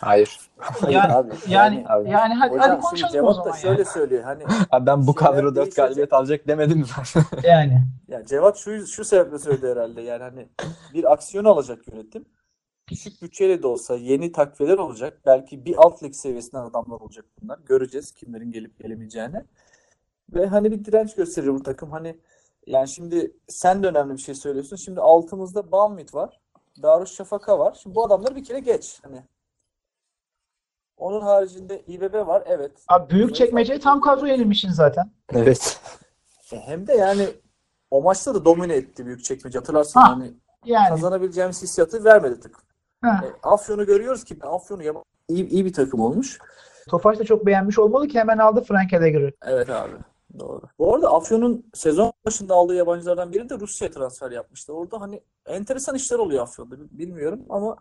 [0.00, 0.40] Hayır.
[0.90, 2.10] Yani Abi, yani abi.
[2.10, 3.62] yani hadi, hocam hadi konuşalım o Cevat zaman da ya.
[3.62, 4.22] şöyle söylüyor.
[4.22, 5.76] Hani Abi ben bu kadro 4 değişecek.
[5.76, 7.24] galibiyet alacak demedim zaten.
[7.48, 7.82] Yani.
[8.08, 10.02] Ya Cevat şu şu sebeple söyledi herhalde.
[10.02, 10.48] Yani hani
[10.94, 12.24] bir aksiyon alacak yönetim.
[12.90, 15.20] Düşük bütçeyle de olsa yeni takviyeler olacak.
[15.26, 17.58] Belki bir alt lig seviyesinden adamlar olacak bunlar.
[17.66, 19.44] Göreceğiz kimlerin gelip gelemeyeceğini.
[20.34, 21.90] Ve hani bir direnç gösterir bu takım.
[21.90, 22.18] Hani
[22.66, 24.76] yani şimdi sen de önemli bir şey söylüyorsun.
[24.76, 26.40] Şimdi altımızda Banvit var.
[26.82, 27.78] Darüşşafaka var.
[27.82, 28.98] Şimdi bu adamları bir kere geç.
[29.02, 29.22] Hani
[31.00, 32.42] onun haricinde İBB var.
[32.46, 32.72] Evet.
[32.88, 35.10] Abi büyük çekmece tam kadro yenilmişsin zaten.
[35.34, 35.80] evet.
[36.52, 37.26] E hem de yani
[37.90, 39.58] o maçta da domine etti Büyükçekmece.
[39.58, 40.10] Hatırlarsın Ha.
[40.10, 40.32] hani
[40.64, 40.88] Yani.
[40.88, 42.62] kazanabileceğimiz hissiyatı vermedi takım.
[43.02, 43.20] Ha.
[43.24, 46.38] E, Afyon'u görüyoruz ki Afyon'u yap- iyi, iyi bir takım olmuş.
[46.88, 49.30] Tofaş da çok beğenmiş olmalı ki hemen aldı Frank Edegor'u.
[49.46, 49.92] Evet abi.
[50.38, 50.62] Doğru.
[50.78, 54.72] Bu arada Afyon'un sezon başında aldığı yabancılardan biri de Rusya'ya transfer yapmıştı.
[54.72, 56.74] Orada hani enteresan işler oluyor Afyon'da.
[56.90, 57.76] Bilmiyorum ama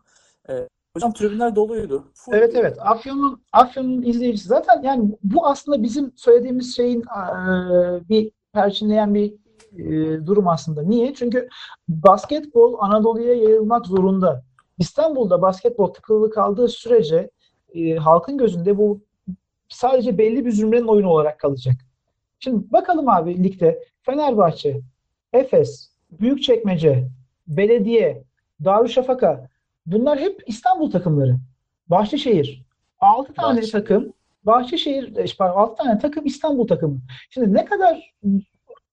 [0.50, 2.04] e, hocam tribünler doluydu.
[2.14, 2.78] Full Evet evet.
[2.80, 9.34] Afyon'un Afyon'un izleyicisi zaten yani bu aslında bizim söylediğimiz şeyin eee, bir perçinleyen bir
[9.78, 10.84] eee, durum aslında.
[10.84, 11.14] Niye?
[11.14, 11.50] Çünkü
[11.88, 14.44] basketbol Anadolu'ya yayılmak zorunda.
[14.78, 17.30] İstanbul'da basketbol tıkılı kaldığı sürece
[17.74, 19.02] eee, halkın gözünde bu
[19.70, 21.76] sadece belli bir zümrenin oyunu olarak kalacak.
[22.40, 24.82] Şimdi bakalım abi ligde Fenerbahçe,
[25.34, 27.08] Efes, Büyükçekmece,
[27.48, 28.24] Belediye,
[28.66, 29.48] Darüşşafaka
[29.92, 31.36] bunlar hep İstanbul takımları.
[31.88, 32.66] Bahçeşehir.
[33.00, 33.72] 6 tane Bahçeşehir.
[33.72, 37.00] takım Bahçeşehir, e, pardon 6 tane takım İstanbul takımı.
[37.30, 38.14] Şimdi ne kadar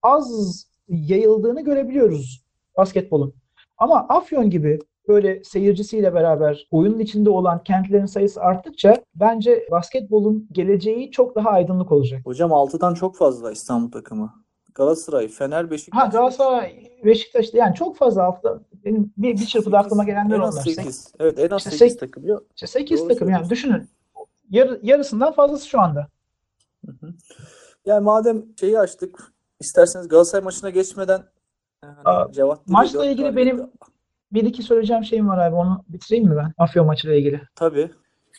[0.03, 2.45] az yayıldığını görebiliyoruz
[2.77, 3.35] basketbolun.
[3.79, 4.79] Ama Afyon gibi
[5.09, 11.93] böyle seyircisiyle beraber oyunun içinde olan kentlerin sayısı arttıkça bence basketbolun geleceği çok daha aydınlık
[11.93, 12.21] olacak.
[12.27, 14.46] Hocam 6'dan çok fazla İstanbul takımı.
[14.77, 16.01] Galatasaray, Fener, Beşiktaş.
[16.03, 20.55] Ha Galatasaray, Beşiktaş'ta yani çok fazla hafta benim bir, bir çırpıda aklıma gelenler En az
[20.55, 20.65] onlar.
[20.65, 21.13] 8.
[21.21, 22.27] Evet en az İşte 8 sek- takım.
[22.27, 22.43] Yok.
[22.55, 23.89] İşte 8 Doğru takım yani düşünün.
[24.51, 26.09] Yar- yarısından fazlası şu anda.
[26.87, 27.13] Hı hı.
[27.87, 33.37] Yani madem şeyi açtık, isterseniz Galatasaray maçına geçmeden e, hani Aa, Cevat maçla ilgili galibiyet-
[33.37, 33.71] benim-
[34.33, 35.57] Bir iki söyleyeceğim şeyim var abi.
[35.57, 36.53] Onu bitireyim mi ben?
[36.59, 37.41] Afyon maçıyla ilgili.
[37.55, 37.91] Tabii.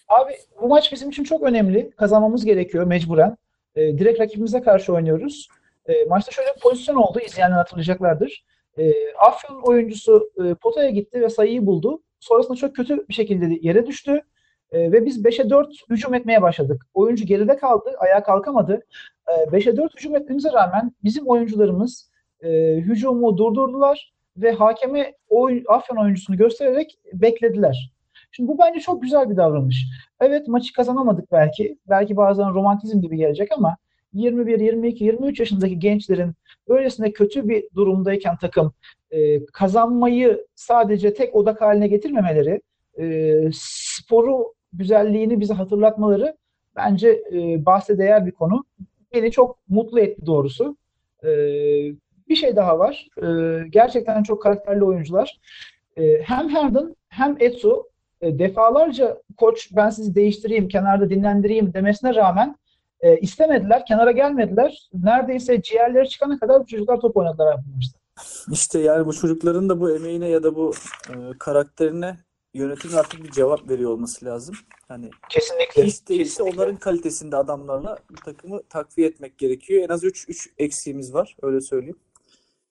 [0.07, 1.91] Abi bu maç bizim için çok önemli.
[1.91, 3.37] Kazanmamız gerekiyor mecburen.
[3.75, 5.47] Ee, direkt rakibimize karşı oynuyoruz.
[5.87, 7.19] Ee, maçta şöyle bir pozisyon oldu.
[7.25, 8.45] İzleyenler hatırlayacaklardır.
[8.77, 8.93] Ee,
[9.27, 12.01] Afyon oyuncusu e, potaya gitti ve sayıyı buldu.
[12.19, 14.21] Sonrasında çok kötü bir şekilde yere düştü.
[14.71, 16.85] Ee, ve biz 5'e 4 hücum etmeye başladık.
[16.93, 17.95] Oyuncu geride kaldı.
[17.99, 18.85] Ayağa kalkamadı.
[19.27, 25.97] Ee, 5'e 4 hücum etmemize rağmen bizim oyuncularımız e, hücumu durdurdular ve hakeme oy, Afyon
[25.97, 27.91] oyuncusunu göstererek beklediler.
[28.31, 29.85] Şimdi bu bence çok güzel bir davranış.
[30.21, 31.77] Evet maçı kazanamadık belki.
[31.89, 33.77] Belki bazen romantizm gibi gelecek ama
[34.13, 36.33] 21, 22, 23 yaşındaki gençlerin
[36.69, 38.73] böylesine kötü bir durumdayken takım
[39.11, 42.61] e, kazanmayı sadece tek odak haline getirmemeleri,
[42.99, 46.37] e, sporu güzelliğini bize hatırlatmaları
[46.75, 48.65] bence e, bahse değer bir konu.
[49.13, 50.77] Beni çok mutlu etti doğrusu.
[51.23, 51.29] E,
[52.29, 53.07] bir şey daha var.
[53.17, 53.27] E,
[53.69, 55.39] gerçekten çok karakterli oyuncular.
[55.97, 57.89] E, hem Harden hem Etsu
[58.21, 62.55] e, defalarca koç ben sizi değiştireyim, kenarda dinlendireyim demesine rağmen
[63.01, 64.89] e, istemediler, kenara gelmediler.
[64.93, 67.99] Neredeyse ciğerleri çıkana kadar bu çocuklar top oynadılar abi maçta.
[68.51, 70.73] İşte yani bu çocukların da bu emeğine ya da bu
[71.09, 72.17] e, karakterine
[72.53, 74.55] yönetimin artık bir cevap veriyor olması lazım.
[74.87, 75.83] Hani Kesinlikle.
[75.83, 79.83] hiç değilse onların kalitesinde adamlarla bu takımı takviye etmek gerekiyor.
[79.83, 81.99] En az 3 3 eksiğimiz var, öyle söyleyeyim.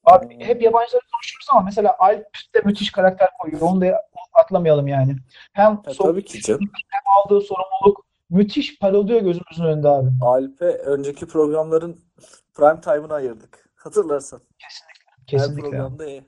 [0.05, 3.61] Abi hep yabancıları konuşuyoruz ama mesela Alp de müthiş karakter koyuyor.
[3.61, 5.17] Onu da atlamayalım yani.
[5.53, 6.71] Hem Ya tabii ki canım.
[7.17, 10.11] aldığı sorumluluk müthiş parlıyor gözümüzün önünde abi.
[10.21, 11.99] Alp'e önceki programların
[12.55, 13.71] prime time'ını ayırdık.
[13.75, 14.41] Hatırlarsan.
[14.59, 15.63] Her Kesinlikle.
[15.63, 16.23] programda e,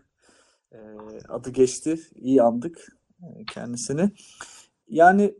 [1.28, 2.00] adı geçti.
[2.14, 2.86] İyi andık
[3.22, 4.10] e, kendisini.
[4.88, 5.34] Yani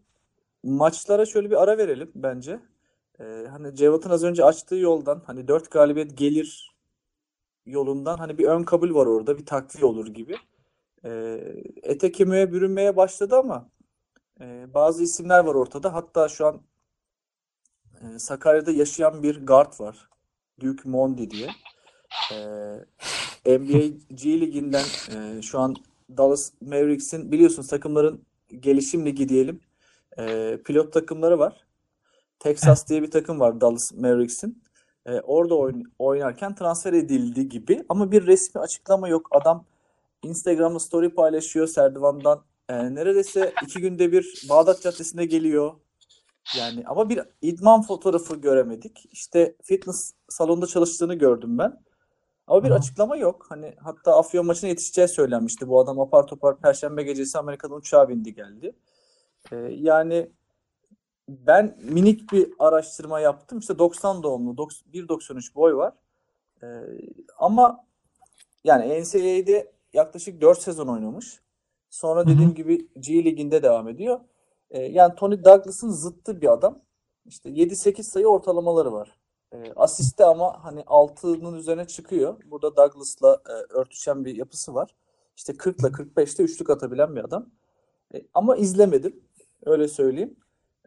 [0.62, 2.61] maçlara şöyle bir ara verelim bence.
[3.21, 6.79] E, hani Cevat'ın az önce açtığı yoldan hani 4 galibiyet gelir
[7.66, 9.38] yolundan hani bir ön kabul var orada.
[9.38, 10.37] Bir takviye olur gibi.
[11.05, 11.40] E,
[11.83, 13.71] ete kemiğe bürünmeye başladı ama
[14.40, 15.94] e, bazı isimler var ortada.
[15.94, 16.61] Hatta şu an
[18.01, 20.09] e, Sakarya'da yaşayan bir guard var.
[20.61, 21.48] Duke Mondi diye.
[22.33, 25.74] Ee, NBA G Ligi'nden e, şu an
[26.16, 28.24] Dallas Mavericks'in biliyorsunuz takımların
[28.61, 29.61] gelişim ligi diyelim.
[30.18, 31.66] E, pilot takımları var.
[32.38, 34.62] Texas diye bir takım var Dallas Mavericks'in.
[35.07, 39.29] E, orada oyn- oynarken transfer edildi gibi ama bir resmi açıklama yok.
[39.31, 39.64] Adam
[40.22, 42.42] Instagram'da story paylaşıyor Serdivan'dan.
[42.68, 45.74] E, neredeyse iki günde bir Bağdat Caddesi'nde geliyor.
[46.59, 49.09] Yani ama bir idman fotoğrafı göremedik.
[49.12, 51.83] İşte fitness salonunda çalıştığını gördüm ben.
[52.46, 53.46] Ama bir Hı açıklama yok.
[53.48, 55.68] Hani hatta Afyon maçına yetişeceği söylenmişti.
[55.68, 58.76] Bu adam apar topar Perşembe gecesi Amerika'dan uçağa bindi geldi.
[59.52, 60.31] Ee, yani
[61.28, 63.59] ben minik bir araştırma yaptım.
[63.59, 65.94] İşte 90 doğumlu, 90 1.93 boy var.
[66.62, 66.66] Ee,
[67.38, 67.85] ama
[68.64, 71.40] yani NCAA'de yaklaşık 4 sezon oynamış.
[71.90, 74.20] Sonra dediğim gibi G Ligi'nde devam ediyor.
[74.70, 76.83] Ee, yani Tony Douglas'ın zıttı bir adam.
[77.27, 79.18] İşte 7-8 sayı ortalamaları var.
[79.53, 82.42] E, asiste ama hani 6'nın üzerine çıkıyor.
[82.44, 84.94] Burada Douglas'la e, örtüşen bir yapısı var.
[85.37, 87.51] İşte 40 ile 45'te üçlük atabilen bir adam.
[88.14, 89.24] E, ama izlemedim.
[89.66, 90.37] Öyle söyleyeyim.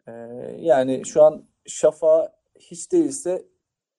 [0.06, 0.12] E,
[0.58, 3.48] yani şu an Şafa hiç değilse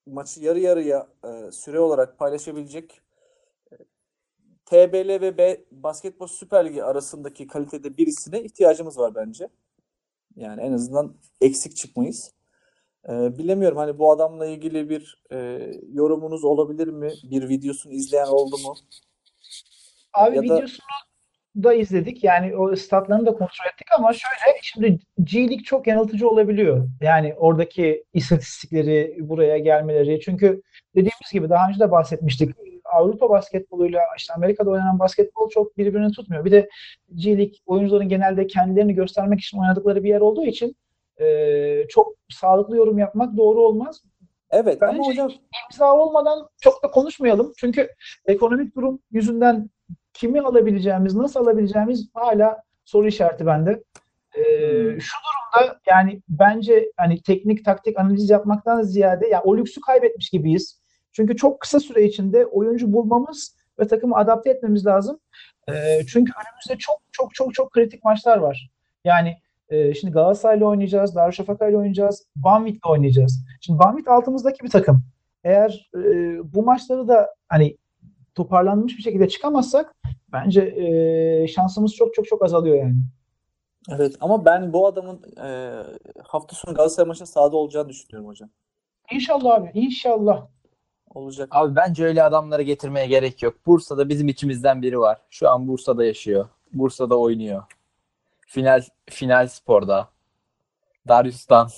[0.05, 3.02] maçı yarı yarıya e, süre olarak paylaşabilecek e,
[4.73, 9.49] TBL ve B Basketbol Süper Ligi arasındaki kalitede birisine ihtiyacımız var bence.
[10.35, 12.33] Yani en azından eksik çıkmayız.
[13.09, 15.37] Ee, bilemiyorum hani bu adamla ilgili bir e,
[15.91, 17.11] yorumunuz olabilir mi?
[17.23, 18.75] Bir videosunu izleyen oldu mu?
[20.13, 20.85] Abi Ya da videosunu
[21.55, 22.23] da izledik.
[22.23, 26.87] Yani o statlarını da kontrol ettik ama şöyle şimdi G League çok yanıltıcı olabiliyor.
[27.01, 30.19] Yani oradaki istatistikleri buraya gelmeleri.
[30.19, 30.61] Çünkü
[30.95, 32.62] dediğimiz gibi daha önce de bahsetmiştik.
[32.93, 36.45] Avrupa basketboluyla işte Amerika'da oynanan basketbol çok birbirini tutmuyor.
[36.45, 36.69] Bir de
[37.15, 40.75] G League oyuncuların genelde kendilerini göstermek için oynadıkları bir yer olduğu için
[41.21, 44.03] e, çok sağlıklı yorum yapmak doğru olmaz.
[44.51, 45.31] evet ama Bence hocam
[45.71, 47.53] imza olmadan çok da konuşmayalım.
[47.57, 47.89] Çünkü
[48.25, 49.69] ekonomik durum yüzünden
[50.13, 53.83] kimi alabileceğimiz, nasıl alabileceğimiz hala soru işareti bende.
[54.35, 59.81] Ee, hmm, şu durumda yani bence hani teknik taktik analiz yapmaktan ziyade yani o lüksü
[59.81, 60.82] kaybetmiş gibiyiz.
[61.13, 65.19] Çünkü çok kısa süre içinde oyuncu bulmamız ve takımı adapte etmemiz lazım.
[65.69, 68.69] Ee, çünkü önümüzde çok çok çok çok kritik maçlar var.
[69.05, 69.37] Yani
[69.69, 73.45] e, şimdi Galatasaray'la oynayacağız, Darüşşafaka'yla oynayacağız, Banvit'le oynayacağız.
[73.61, 75.03] Şimdi Banvit altımızdaki bir takım.
[75.43, 75.99] Eğer e,
[76.53, 77.77] bu maçları da hani
[78.35, 79.95] toparlanmış bir şekilde çıkamazsak
[80.31, 82.95] bence e, şansımız çok çok çok azalıyor yani.
[83.89, 85.47] evet ama ben bu adamın e,
[86.23, 88.49] hafta sonu Galatasaray maçında sahada olacağını düşünüyorum hocam.
[89.11, 90.47] İnşallah abi, inşallah.
[91.15, 91.49] Olacak.
[91.51, 93.65] Abi bence öyle adamları getirmeye gerek yok.
[93.65, 95.17] Bursa'da bizim içimizden biri var.
[95.29, 96.47] Şu an Bursa'da yaşıyor.
[96.73, 97.63] Bursa'da oynuyor.
[98.47, 100.09] Final final sporda.
[101.07, 101.69] Darius'tan.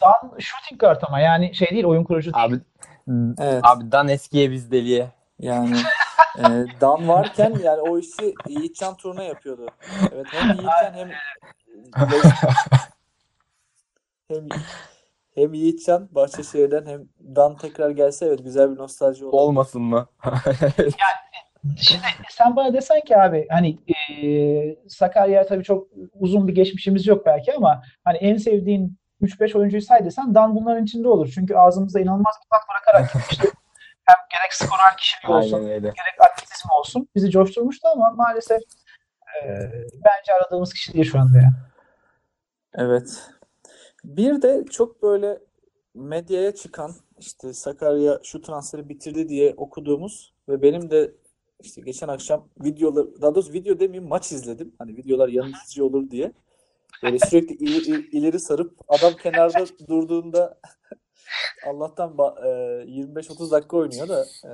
[0.00, 2.44] Dan shooting guard ama yani şey değil, oyun kurucu değil.
[2.44, 2.60] Abi
[3.38, 3.60] Evet.
[3.64, 5.10] abi Dan eskiye biz deliye.
[5.38, 5.76] Yani
[6.38, 6.42] e,
[6.80, 9.66] Dan varken yani o işi Yiğitcan turuna yapıyordu.
[10.12, 11.10] Evet hem Yiğitcan hem
[14.28, 14.48] hem
[15.34, 19.32] hem Yiğitcan Bahçeşehir'den hem Dan tekrar gelse evet güzel bir nostalji olur.
[19.32, 20.08] Olmasın mı?
[21.76, 27.26] Şimdi sen bana desen ki abi hani e, Sakarya tabii çok uzun bir geçmişimiz yok
[27.26, 31.32] belki ama hani en sevdiğin 3-5 oyuncuyu say desen Dan bunların içinde olur.
[31.34, 33.48] Çünkü ağzımızda inanılmaz bir tat bırakarak işte
[34.04, 38.60] hem gerek skorer kişiliği olsun gerek atletizm olsun bizi coşturmuştu ama maalesef
[39.42, 39.48] e,
[39.94, 41.50] bence aradığımız kişi değil şu anda ya.
[42.74, 43.30] Evet.
[44.04, 45.38] Bir de çok böyle
[45.94, 51.12] medyaya çıkan işte Sakarya şu transferi bitirdi diye okuduğumuz ve benim de
[51.60, 54.74] işte geçen akşam videolar daha doğrusu video demeyeyim maç izledim.
[54.78, 56.32] Hani videolar yanıltıcı olur diye.
[57.02, 60.58] Böyle sürekli il- il- ileri sarıp adam kenarda durduğunda
[61.66, 62.48] Allah'tan e,
[62.90, 64.50] 25-30 dakika oynuyor da e,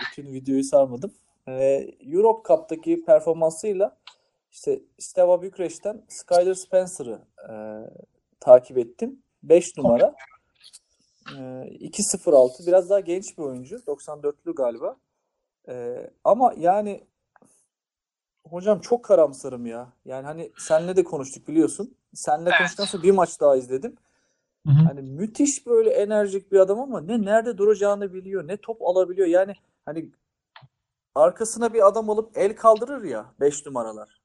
[0.00, 1.12] bütün videoyu sarmadım.
[1.48, 3.96] E, Europe Cup'taki performansıyla
[4.50, 7.54] işte Steaua Bükreş'ten Skyler Spencer'ı e,
[8.40, 9.22] takip ettim.
[9.42, 10.14] 5 numara.
[11.30, 13.76] E, 2.06 biraz daha genç bir oyuncu.
[13.76, 14.96] 94'lü galiba.
[15.68, 17.06] E, ama yani
[18.48, 19.92] hocam çok karamsarım ya.
[20.04, 21.94] Yani hani senle de konuştuk biliyorsun.
[22.14, 22.58] Senle Evet.
[22.58, 23.96] konuştuktan sonra bir maç daha izledim.
[24.66, 24.84] Hı hı.
[24.84, 29.28] Hani müthiş böyle enerjik bir adam ama ne nerede duracağını biliyor, ne top alabiliyor.
[29.28, 30.10] Yani hani
[31.14, 34.20] arkasına bir adam alıp el kaldırır ya 5 numaralar.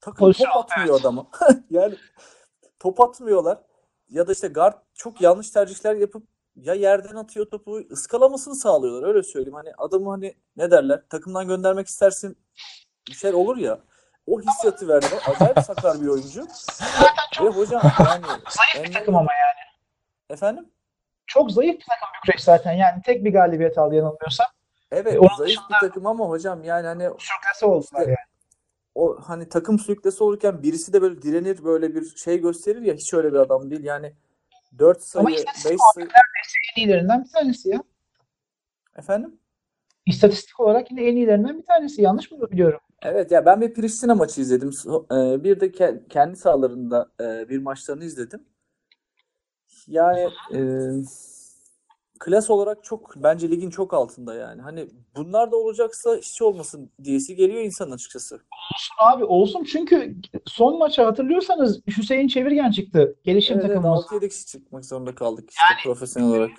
[0.00, 1.26] Takım Pozisyon top atmıyor adamı.
[1.70, 1.96] Yani
[2.78, 3.58] top atmıyorlar.
[4.08, 6.22] Ya da işte guard çok yanlış tercihler yapıp
[6.56, 9.08] ya yerden atıyor topu, ıskalamasını sağlıyorlar.
[9.08, 9.54] Öyle söyleyeyim.
[9.54, 11.02] Hani adamı hani ne derler?
[11.10, 12.38] Takımdan göndermek istersin.
[13.08, 13.78] Bir şey olur ya.
[14.26, 15.06] O hissiyatı verdi.
[15.26, 16.46] Acayip sakar bir oyuncu.
[17.42, 19.76] Ve hocam yani Zayıf bir takım ama yani.
[20.30, 20.70] efendim?
[21.26, 22.72] Çok zayıf bir takım Bükreş zaten.
[22.72, 24.46] Yani tek bir galibiyet aldı yanılmıyorsam.
[24.90, 28.25] Evet, onun zayıf bir takım ama hocam yani hani Sürklase oldular İşte- yani.
[28.96, 33.14] O hani takım sürüklesi olurken birisi de böyle direnir böyle bir şey gösterir ya hiç
[33.14, 33.84] öyle bir adam değil.
[33.84, 34.12] Yani
[34.78, 36.06] 4 Ama sayı, istatistik 5 sayı
[36.76, 37.82] En iyilerinden bir tanesi ya.
[38.98, 39.40] efendim?
[40.06, 42.02] İstatistik olarak yine en iyilerinden bir tanesi.
[42.02, 42.80] Yanlış mı biliyorum?
[43.02, 44.70] Evet ya ben bir Pristina maçı izledim.
[45.12, 48.44] E, Bir de ke- kendi sahalarında e, bir maçlarını izledim.
[49.86, 50.20] Yani
[50.54, 50.60] e,
[52.18, 54.62] klas olarak çok bence ligin çok altında yani.
[54.62, 58.34] Hani bunlar da olacaksa hiç olmasın diyesi geliyor insan açıkçası.
[58.34, 63.16] Olsun abi olsun çünkü son maçı hatırlıyorsanız Hüseyin Çevirgen çıktı.
[63.24, 64.04] Gelişim Evet, evet takımımız.
[64.04, 66.50] 6-7 kişi çıkmak zorunda kaldık işte profesyonel olarak.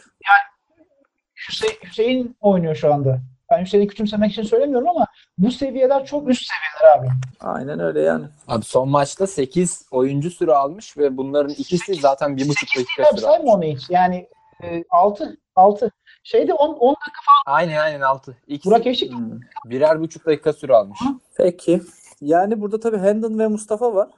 [1.49, 3.21] Hüseyin, Hüseyin oynuyor şu anda.
[3.51, 7.07] Ben Hüseyin'i küçümsemek için söylemiyorum ama bu seviyeler çok üst seviyeler abi.
[7.39, 8.25] Aynen öyle yani.
[8.47, 13.53] Abi son maçta 8 oyuncu süre almış ve bunların ikisi zaten 1,5 dakika süre sayma
[13.53, 13.53] almış.
[13.53, 13.89] onu hiç.
[13.89, 14.27] Yani
[14.63, 15.91] e, 6 6
[16.23, 18.37] şeyde 10 10 dakika Aynen aynen 6.
[18.47, 19.39] İkisi Burak Eşik Hmm.
[19.65, 20.99] birer buçuk dakika süre almış.
[21.37, 21.81] Peki.
[22.21, 24.09] Yani burada tabii Hendon ve Mustafa var.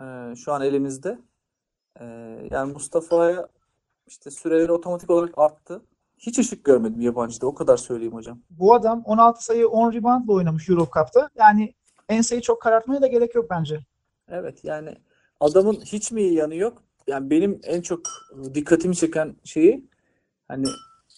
[0.00, 1.18] Ee, şu an elimizde.
[2.00, 2.04] Ee,
[2.50, 3.48] yani Mustafa'ya
[4.06, 5.82] işte süreleri otomatik olarak arttı.
[6.18, 7.46] Hiç ışık görmedim yabancıda.
[7.46, 8.38] O kadar söyleyeyim hocam.
[8.50, 11.28] bu adam 16 sayı 10 reboundla oynamış Europe Cup'ta.
[11.36, 11.74] Yani
[12.08, 13.80] enseyi çok karartmaya da gerek yok bence.
[14.28, 14.94] Evet yani
[15.40, 16.82] adamın hiç mi iyi yanı yok?
[17.08, 18.00] Yani benim en çok
[18.54, 19.88] dikkatimi çeken şeyi
[20.48, 20.66] hani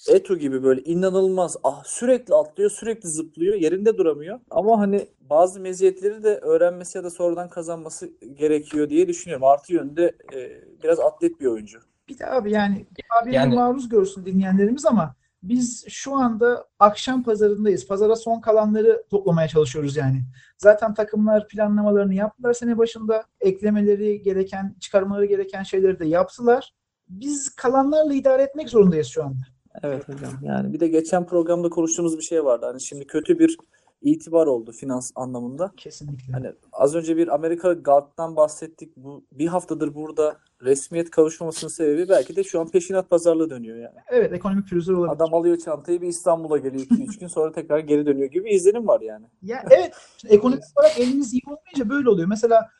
[0.08, 4.40] Eto gibi böyle inanılmaz ah sürekli atlıyor, sürekli zıplıyor, yerinde duramıyor.
[4.50, 9.44] Ama hani bazı meziyetleri de öğrenmesi ya da sonradan kazanması gerekiyor diye düşünüyorum.
[9.46, 11.80] Artı yönde e, biraz atlet bir oyuncu.
[12.08, 17.86] Bir de abi yani tabirine Yani- maruz görsün dinleyenlerimiz ama biz şu anda akşam pazarındayız.
[17.86, 20.22] Pazara son kalanları toplamaya çalışıyoruz yani.
[20.58, 23.24] Zaten takımlar planlamalarını yaptılar sene başında.
[23.40, 26.74] Eklemeleri gereken, çıkarmaları gereken şeyleri de yaptılar.
[27.08, 29.42] Biz kalanlarla idare etmek zorundayız şu anda.
[29.82, 30.32] Evet hocam.
[30.42, 32.66] Yani bir de geçen programda konuştuğumuz bir şey vardı.
[32.66, 33.56] Hani şimdi kötü bir
[34.02, 35.72] itibar oldu finans anlamında.
[35.76, 36.32] Kesinlikle.
[36.32, 38.96] Hani az önce bir Amerika Guard'dan bahsettik.
[38.96, 43.98] Bu bir haftadır burada resmiyet kavuşmamasının sebebi belki de şu an peşinat pazarlığı dönüyor yani.
[44.08, 45.12] Evet ekonomik pürüzler olabilir.
[45.12, 48.88] Adam alıyor çantayı bir İstanbul'a geliyor 2-3 gün sonra tekrar geri dönüyor gibi bir izlenim
[48.88, 49.26] var yani.
[49.42, 52.28] Ya evet şimdi ekonomik olarak eliniz iyi olmayınca böyle oluyor.
[52.28, 52.70] Mesela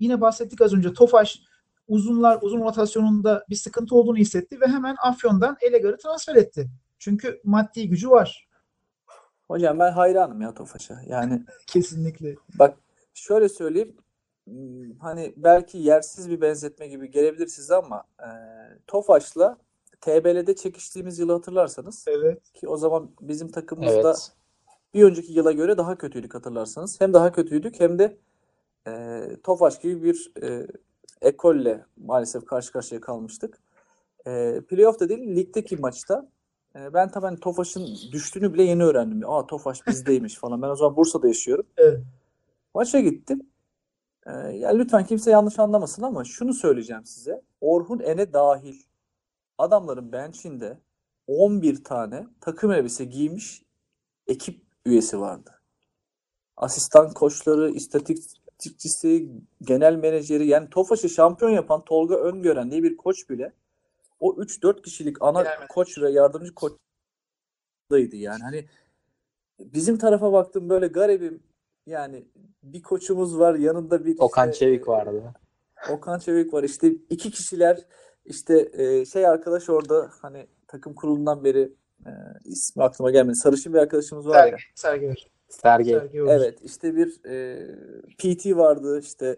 [0.00, 1.40] yine bahsettik az önce Tofaş
[1.88, 6.70] uzunlar uzun rotasyonunda bir sıkıntı olduğunu hissetti ve hemen Afyon'dan Elegar'ı transfer etti.
[6.98, 8.47] Çünkü maddi gücü var.
[9.48, 11.00] Hocam ben hayranım ya Tofaş'a.
[11.06, 12.34] Yani Kesinlikle.
[12.58, 12.76] bak
[13.14, 13.96] şöyle söyleyeyim.
[14.44, 18.28] Hmm, Hani belki yersiz bir benzetme gibi gelebilir size ama e,
[18.86, 19.58] Tofaş'la
[20.00, 22.52] TBL'de çekiştiğimiz yılı hatırlarsanız Evet.
[22.52, 24.32] ki o zaman bizim takımımızda Evet.
[24.94, 27.00] bir önceki yıla göre daha kötüydük hatırlarsanız.
[27.00, 28.16] Hem daha kötüydük hem de
[28.86, 30.66] e, Tofaş gibi bir e,
[31.22, 33.58] ekolle maalesef karşı karşıya kalmıştık.
[34.26, 36.28] E, playoff'ta değil ligdeki maçta
[36.78, 39.30] e, ben tabii hani Tofaş'ın düştüğünü bile yeni öğrendim.
[39.30, 40.62] Aa Tofaş bizdeymiş falan.
[40.62, 41.66] Ben o zaman Bursa'da yaşıyorum.
[41.76, 42.00] Evet.
[42.74, 43.42] Maça gittim.
[44.26, 47.42] E, ya lütfen kimse yanlış anlamasın ama şunu söyleyeceğim size.
[47.60, 48.82] Orhun Ene dahil
[49.58, 50.78] adamların bench'inde
[51.26, 53.62] 11 tane takım elbise giymiş
[54.26, 55.50] ekip üyesi vardı.
[56.56, 59.30] asistan koçları, istatistikçisi,
[59.62, 63.52] genel menajeri yani Tofaş'ı şampiyon yapan Tolga Öngören diye bir koç bile
[64.20, 65.68] o 3-4 kişilik ana menajer.
[65.68, 68.42] koç ve yardımcı koçdaydı yani.
[68.42, 68.68] Hani
[69.60, 71.42] bizim tarafa baktım böyle garibim
[71.86, 72.28] yani
[72.62, 75.34] bir koçumuz var yanında bir Okan işte, Çevik vardı.
[75.90, 77.78] Okan Çevik var işte iki kişiler
[78.24, 81.72] işte e, şey arkadaş orada hani takım kurulundan beri
[82.06, 82.10] e,
[82.44, 83.36] ismi aklıma gelmedi.
[83.36, 84.58] Sarışın bir arkadaşımız var ya.
[84.74, 85.14] Sergi,
[85.48, 85.90] Sergi.
[85.90, 86.22] Sergi.
[86.28, 87.66] Evet işte bir e,
[88.18, 89.36] PT vardı işte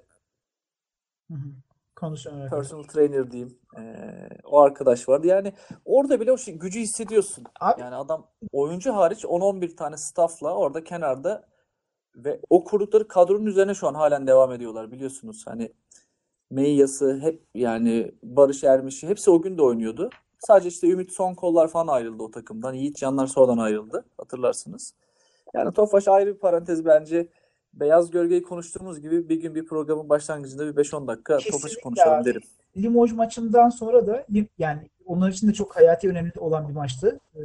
[1.31, 1.70] Hı hı.
[2.43, 2.51] Arkadaş.
[2.51, 3.59] personal trainer diyeyim.
[3.79, 3.83] E,
[4.45, 5.27] o arkadaş vardı.
[5.27, 5.53] Yani
[5.85, 7.45] orada bile o şey, gücü hissediyorsun.
[7.61, 11.49] Abi Yani adam oyuncu hariç 10-11 tane staffla orada kenarda
[12.17, 15.47] ve o kurdukları kadronun üzerine şu an halen devam ediyorlar biliyorsunuz.
[15.47, 15.73] Hani
[16.51, 20.11] Meyyas'ı hep yani Barış Ermiş'i hepsi o gün de oynuyordu.
[20.39, 22.75] Sadece işte Ümit Sonkollar falan ayrıldı o takımdan.
[22.75, 24.95] Yiğit Canlar sonradan ayrıldı hatırlarsınız.
[25.55, 27.29] Yani Tofaş ayrı bir parantez bence.
[27.73, 32.25] Beyaz Gölge'yi konuştuğumuz gibi bir gün bir programın başlangıcında bir 5-10 dakika Kesinlikle konuşalım abi.
[32.25, 32.43] derim.
[32.77, 34.27] Limoges maçından sonra da
[34.59, 37.21] yani onlar için de çok hayati önemli olan bir maçtı.
[37.35, 37.41] Ee,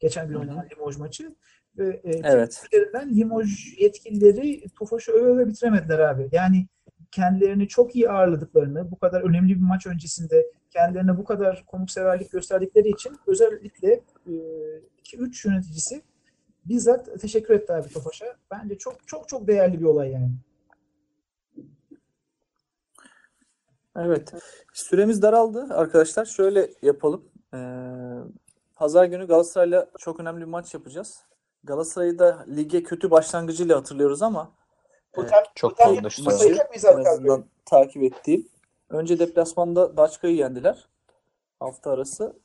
[0.00, 1.34] geçen gün oynanan Limoges maçı.
[1.78, 2.62] Ve e, Evet.
[3.06, 6.28] Limoges yetkilileri Tofaş'ı öve öve bitiremediler abi.
[6.32, 6.66] Yani
[7.10, 12.88] kendilerini çok iyi ağırladıklarını, bu kadar önemli bir maç öncesinde kendilerine bu kadar konukseverlik gösterdikleri
[12.88, 14.00] için özellikle
[15.04, 16.02] 2-3 yöneticisi
[16.64, 18.36] bizzat teşekkür etti abi Tofaş'a.
[18.50, 20.30] Bence çok çok çok değerli bir olay yani.
[23.96, 24.32] Evet.
[24.72, 26.24] Süremiz daraldı arkadaşlar.
[26.24, 27.24] Şöyle yapalım.
[27.54, 27.58] Ee,
[28.74, 31.24] Pazar günü Galatasaray'la çok önemli bir maç yapacağız.
[31.64, 34.52] Galatasaray'ı da lige kötü başlangıcıyla hatırlıyoruz ama
[35.12, 36.22] Totem, Çok konuştu.
[36.24, 38.48] maçı en azından takip ettiğim.
[38.88, 40.88] Önce deplasmanda Daçka'yı yendiler.
[41.60, 42.36] Hafta arası.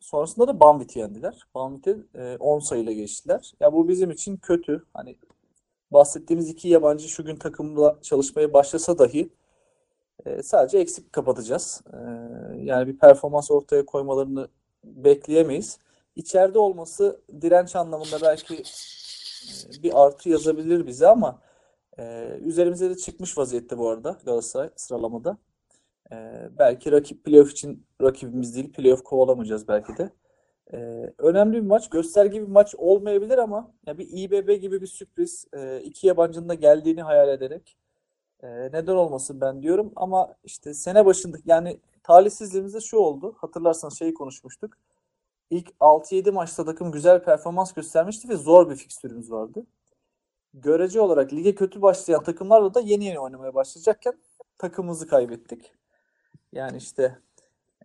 [0.00, 1.46] Sonrasında da Banvit'i yendiler.
[1.54, 3.52] Banvit'e e, 10 sayıyla geçtiler.
[3.60, 4.84] Ya bu bizim için kötü.
[4.94, 5.16] Hani
[5.90, 9.30] bahsettiğimiz iki yabancı şu gün takımda çalışmaya başlasa dahi
[10.26, 11.82] e, sadece eksik kapatacağız.
[11.92, 11.98] E,
[12.62, 14.48] yani bir performans ortaya koymalarını
[14.84, 15.78] bekleyemeyiz.
[16.16, 21.38] İçeride olması direnç anlamında belki e, bir artı yazabilir bize ama
[21.98, 25.36] e, üzerimize de çıkmış vaziyette bu arada Galatasaray sıralamada.
[26.12, 30.10] E, belki rakip playoff için rakibimiz değil, playoff kovalamayacağız belki de.
[30.72, 30.78] E,
[31.18, 35.80] önemli bir maç, gösterge bir maç olmayabilir ama ya bir İBB gibi bir sürpriz, e,
[35.80, 37.76] iki yabancının da geldiğini hayal ederek
[38.42, 43.34] e, neden olmasın ben diyorum ama işte sene başında yani talihsizliğimizde şu oldu.
[43.38, 44.74] Hatırlarsanız şeyi konuşmuştuk.
[45.50, 49.66] İlk 6-7 maçta takım güzel performans göstermişti ve zor bir fikstürümüz vardı.
[50.54, 54.14] Görece olarak lige kötü başlayan takımlarla da yeni yeni oynamaya başlayacakken
[54.58, 55.72] takımımızı kaybettik.
[56.52, 57.18] Yani işte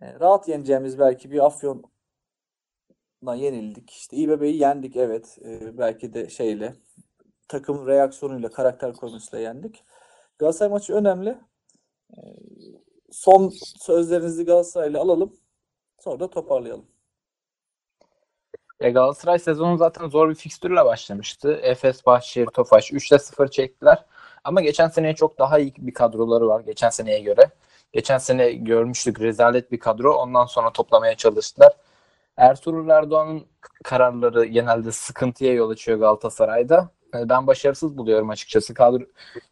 [0.00, 3.90] e, rahat yeneceğimiz belki bir Afyon'la yenildik.
[3.90, 5.38] İşte İBB'yi yendik evet.
[5.44, 6.74] E, belki de şeyle
[7.48, 9.84] takım reaksiyonuyla, karakter koymasıyla yendik.
[10.38, 11.38] Galatasaray maçı önemli.
[12.16, 12.20] E,
[13.10, 15.36] son sözlerinizi Galatasaray'la alalım.
[15.98, 16.86] Sonra da toparlayalım.
[18.80, 21.52] E Galatasaray sezonu zaten zor bir fikstürle başlamıştı.
[21.62, 24.04] Efes, Bahçeşehir, Tofaş 3'te 0 çektiler.
[24.44, 27.50] Ama geçen seneye çok daha iyi bir kadroları var geçen seneye göre.
[27.92, 30.14] Geçen sene görmüştük rezalet bir kadro.
[30.14, 31.72] Ondan sonra toplamaya çalıştılar.
[32.36, 33.46] Ertuğrul Erdoğan'ın
[33.84, 36.90] kararları genelde sıkıntıya yol açıyor Galatasaray'da.
[37.14, 38.74] E, Ben başarısız buluyorum açıkçası.
[38.74, 39.04] Kadro,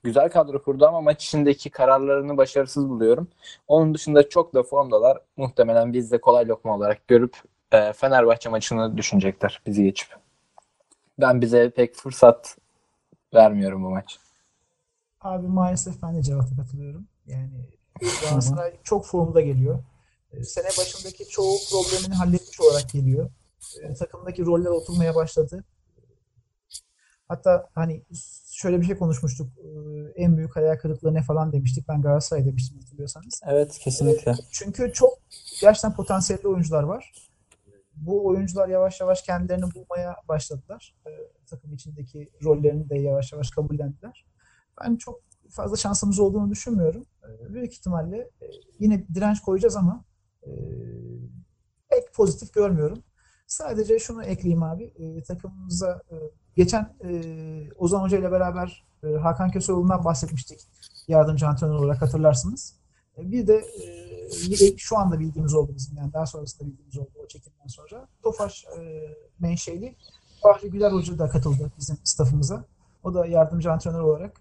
[0.03, 3.29] güzel kadro kurdu ama maç içindeki kararlarını başarısız buluyorum.
[3.69, 5.19] Onun dışında çok da formdalar.
[5.37, 7.37] Muhtemelen biz de kolay lokma olarak görüp
[7.73, 10.09] e, Fenerbahçe maçını düşünecekler bizi geçip.
[11.21, 12.57] Ben bize pek fırsat
[13.35, 14.19] vermiyorum bu maç.
[15.21, 17.07] Abi maalesef ben de Cevat'a katılıyorum.
[17.27, 17.51] Yani
[18.01, 19.85] Galatasaray çok formda geliyor.
[20.33, 23.31] E, Sene başındaki çoğu problemini halletmiş olarak geliyor.
[23.83, 25.65] E, Takımdaki roller oturmaya başladı.
[27.29, 28.03] Hatta hani
[28.53, 29.49] şöyle bir şey konuşmuştuk.
[29.59, 31.89] E, En büyük hayal kırıklığı ne falan demiştik.
[31.89, 33.41] Ben Galatasaray demiştim hatırlıyorsanız.
[33.47, 34.35] Evet kesinlikle.
[34.51, 35.19] Çünkü çok
[35.61, 37.13] gerçekten potansiyelli oyuncular var.
[37.97, 40.95] Bu oyuncular yavaş yavaş kendilerini bulmaya başladılar.
[41.47, 44.27] Takım içindeki rollerini de yavaş yavaş kabullendiler.
[44.81, 45.21] Ben çok
[45.51, 47.07] fazla şansımız olduğunu düşünmüyorum.
[47.25, 48.47] E, büyük ihtimalle e,
[48.79, 50.05] yine direnç koyacağız ama
[50.47, 50.51] e,
[51.89, 52.99] pek pozitif görmüyorum.
[53.47, 54.85] Sadece şunu ekleyeyim abi.
[54.85, 56.03] E, takımımıza
[56.57, 56.97] geçen
[57.79, 60.61] Ozan Hoca ile beraber e, Hakan Köseoğlu'ndan bahsetmiştik.
[61.09, 62.77] Yardımcı antrenör olarak hatırlarsınız.
[63.19, 63.65] Bir de
[64.77, 68.09] şu anda bildiğimiz oldu bizim yani daha sonrasında bildiğimiz oldu o çekimden sonra.
[68.23, 68.65] Tofaş
[69.39, 69.97] menşeli
[70.43, 72.65] Fahri Güler Hoca da katıldı bizim staffımıza.
[73.03, 74.41] O da yardımcı antrenör olarak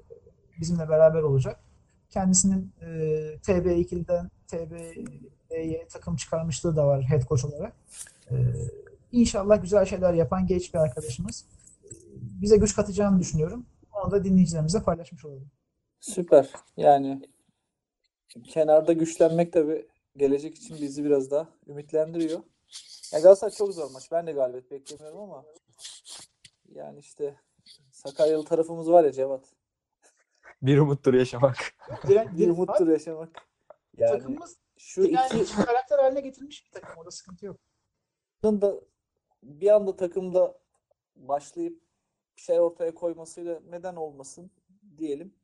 [0.59, 1.59] bizimle beraber olacak.
[2.13, 2.85] Kendisinin e,
[3.37, 7.73] TB2'den TB'ye takım çıkarmışlığı da var head coach olarak.
[8.31, 8.35] E,
[9.11, 11.45] inşallah güzel şeyler yapan genç bir arkadaşımız.
[11.83, 11.89] E,
[12.41, 13.65] Bize güç katacağını düşünüyorum.
[13.93, 15.51] Onu da dinleyicilerimize paylaşmış olalım.
[15.99, 16.49] Süper.
[16.77, 17.21] Yani
[18.47, 19.87] kenarda güçlenmek tabii
[20.17, 22.39] gelecek için bizi biraz daha ümitlendiriyor.
[23.13, 24.11] Ya Galatasaray çok zor maç.
[24.11, 25.43] Ben de galibiyet beklemiyorum ama
[26.75, 27.35] yani işte
[27.91, 29.43] Sakaryalı tarafımız var ya Cevat.
[30.63, 31.57] Bir umuttur yaşamak.
[32.07, 33.47] Diren, Bir umuttur yaşamak.
[33.97, 36.97] Yani takımımız şu yani iki karakter haline getirmiş bir takım.
[36.97, 37.57] Orada sıkıntı yok.
[38.43, 38.81] da
[39.43, 40.57] bir anda takımda
[41.15, 41.81] başlayıp
[42.37, 44.51] bir şey ortaya koymasıyla neden olmasın
[44.97, 45.35] diyelim.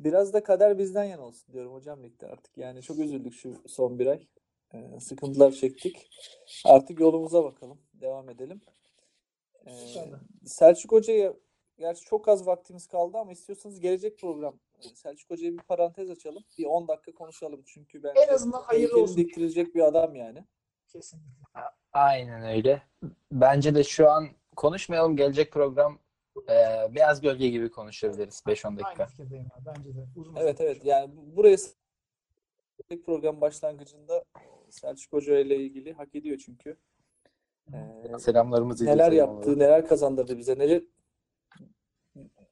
[0.00, 2.58] Biraz da kader bizden yana olsun diyorum hocam ligde artık.
[2.58, 4.26] Yani çok üzüldük şu son bir ay.
[4.74, 6.10] Ee, sıkıntılar çektik.
[6.64, 7.78] Artık yolumuza bakalım.
[7.94, 8.60] Devam edelim.
[9.66, 9.70] Ee.
[10.44, 11.34] Selçuk Hoca'ya
[11.78, 16.44] gerçi çok az vaktimiz kaldı ama istiyorsanız gelecek program e, Selçuk Hoca'ya bir parantez açalım.
[16.58, 17.62] Bir 10 dakika konuşalım.
[17.66, 19.16] Çünkü bence En azından hayırlı olsun.
[19.16, 20.44] diktirilecek bir adam yani.
[20.88, 21.28] Kesinlikle.
[21.92, 22.82] Aynen öyle.
[23.32, 25.16] Bence de şu an konuşmayalım.
[25.16, 25.98] Gelecek program
[26.48, 26.54] e,
[26.94, 29.02] Beyaz Gölge gibi konuşabiliriz 5-10 dakika.
[29.04, 29.64] Aynı fikirdeyim abi.
[29.66, 30.06] Bence de.
[30.16, 31.56] Uzun Evet evet yani bu- buraya
[33.06, 34.24] program başlangıcında
[34.70, 36.76] Selçuk Hoca ile ilgili hak ediyor çünkü.
[37.72, 40.82] Ee, Selamlarımızı neler yaptı, neler kazandırdı bize, neler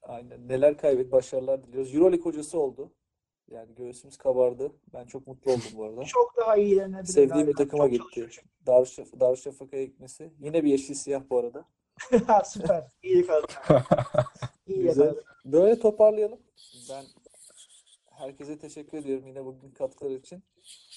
[0.07, 1.95] aynen neler kaybetti, başarılar diliyoruz.
[1.95, 2.93] Euroleague hocası oldu.
[3.51, 4.73] Yani göğsümüz kabardı.
[4.95, 6.05] Ben çok mutlu oldum bu arada.
[6.05, 7.13] Çok daha iyilenebilir.
[7.13, 8.29] Sevdiğim bir takıma gitti.
[8.67, 10.33] Darüşşaf Darüşşafaka'ya gitmesi.
[10.39, 11.65] Yine bir yeşil siyah bu arada.
[12.45, 12.85] Süper.
[13.03, 13.63] İyi yakaladık.
[14.67, 15.05] İyi Güzel.
[15.05, 15.25] yakaladık.
[15.45, 16.39] Böyle toparlayalım.
[16.91, 17.05] Ben
[18.11, 20.43] herkese teşekkür ediyorum yine bugün katkıları için.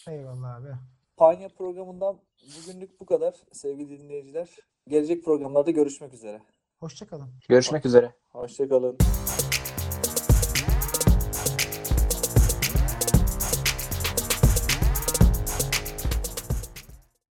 [0.08, 0.70] Eyvallah abi.
[1.18, 4.50] Panya programından bugünlük bu kadar sevgili dinleyiciler.
[4.88, 6.42] Gelecek programlarda görüşmek üzere.
[6.80, 7.30] Hoşça kalın.
[7.50, 8.14] Görüşmek üzere.
[8.30, 8.98] Hoşçakalın.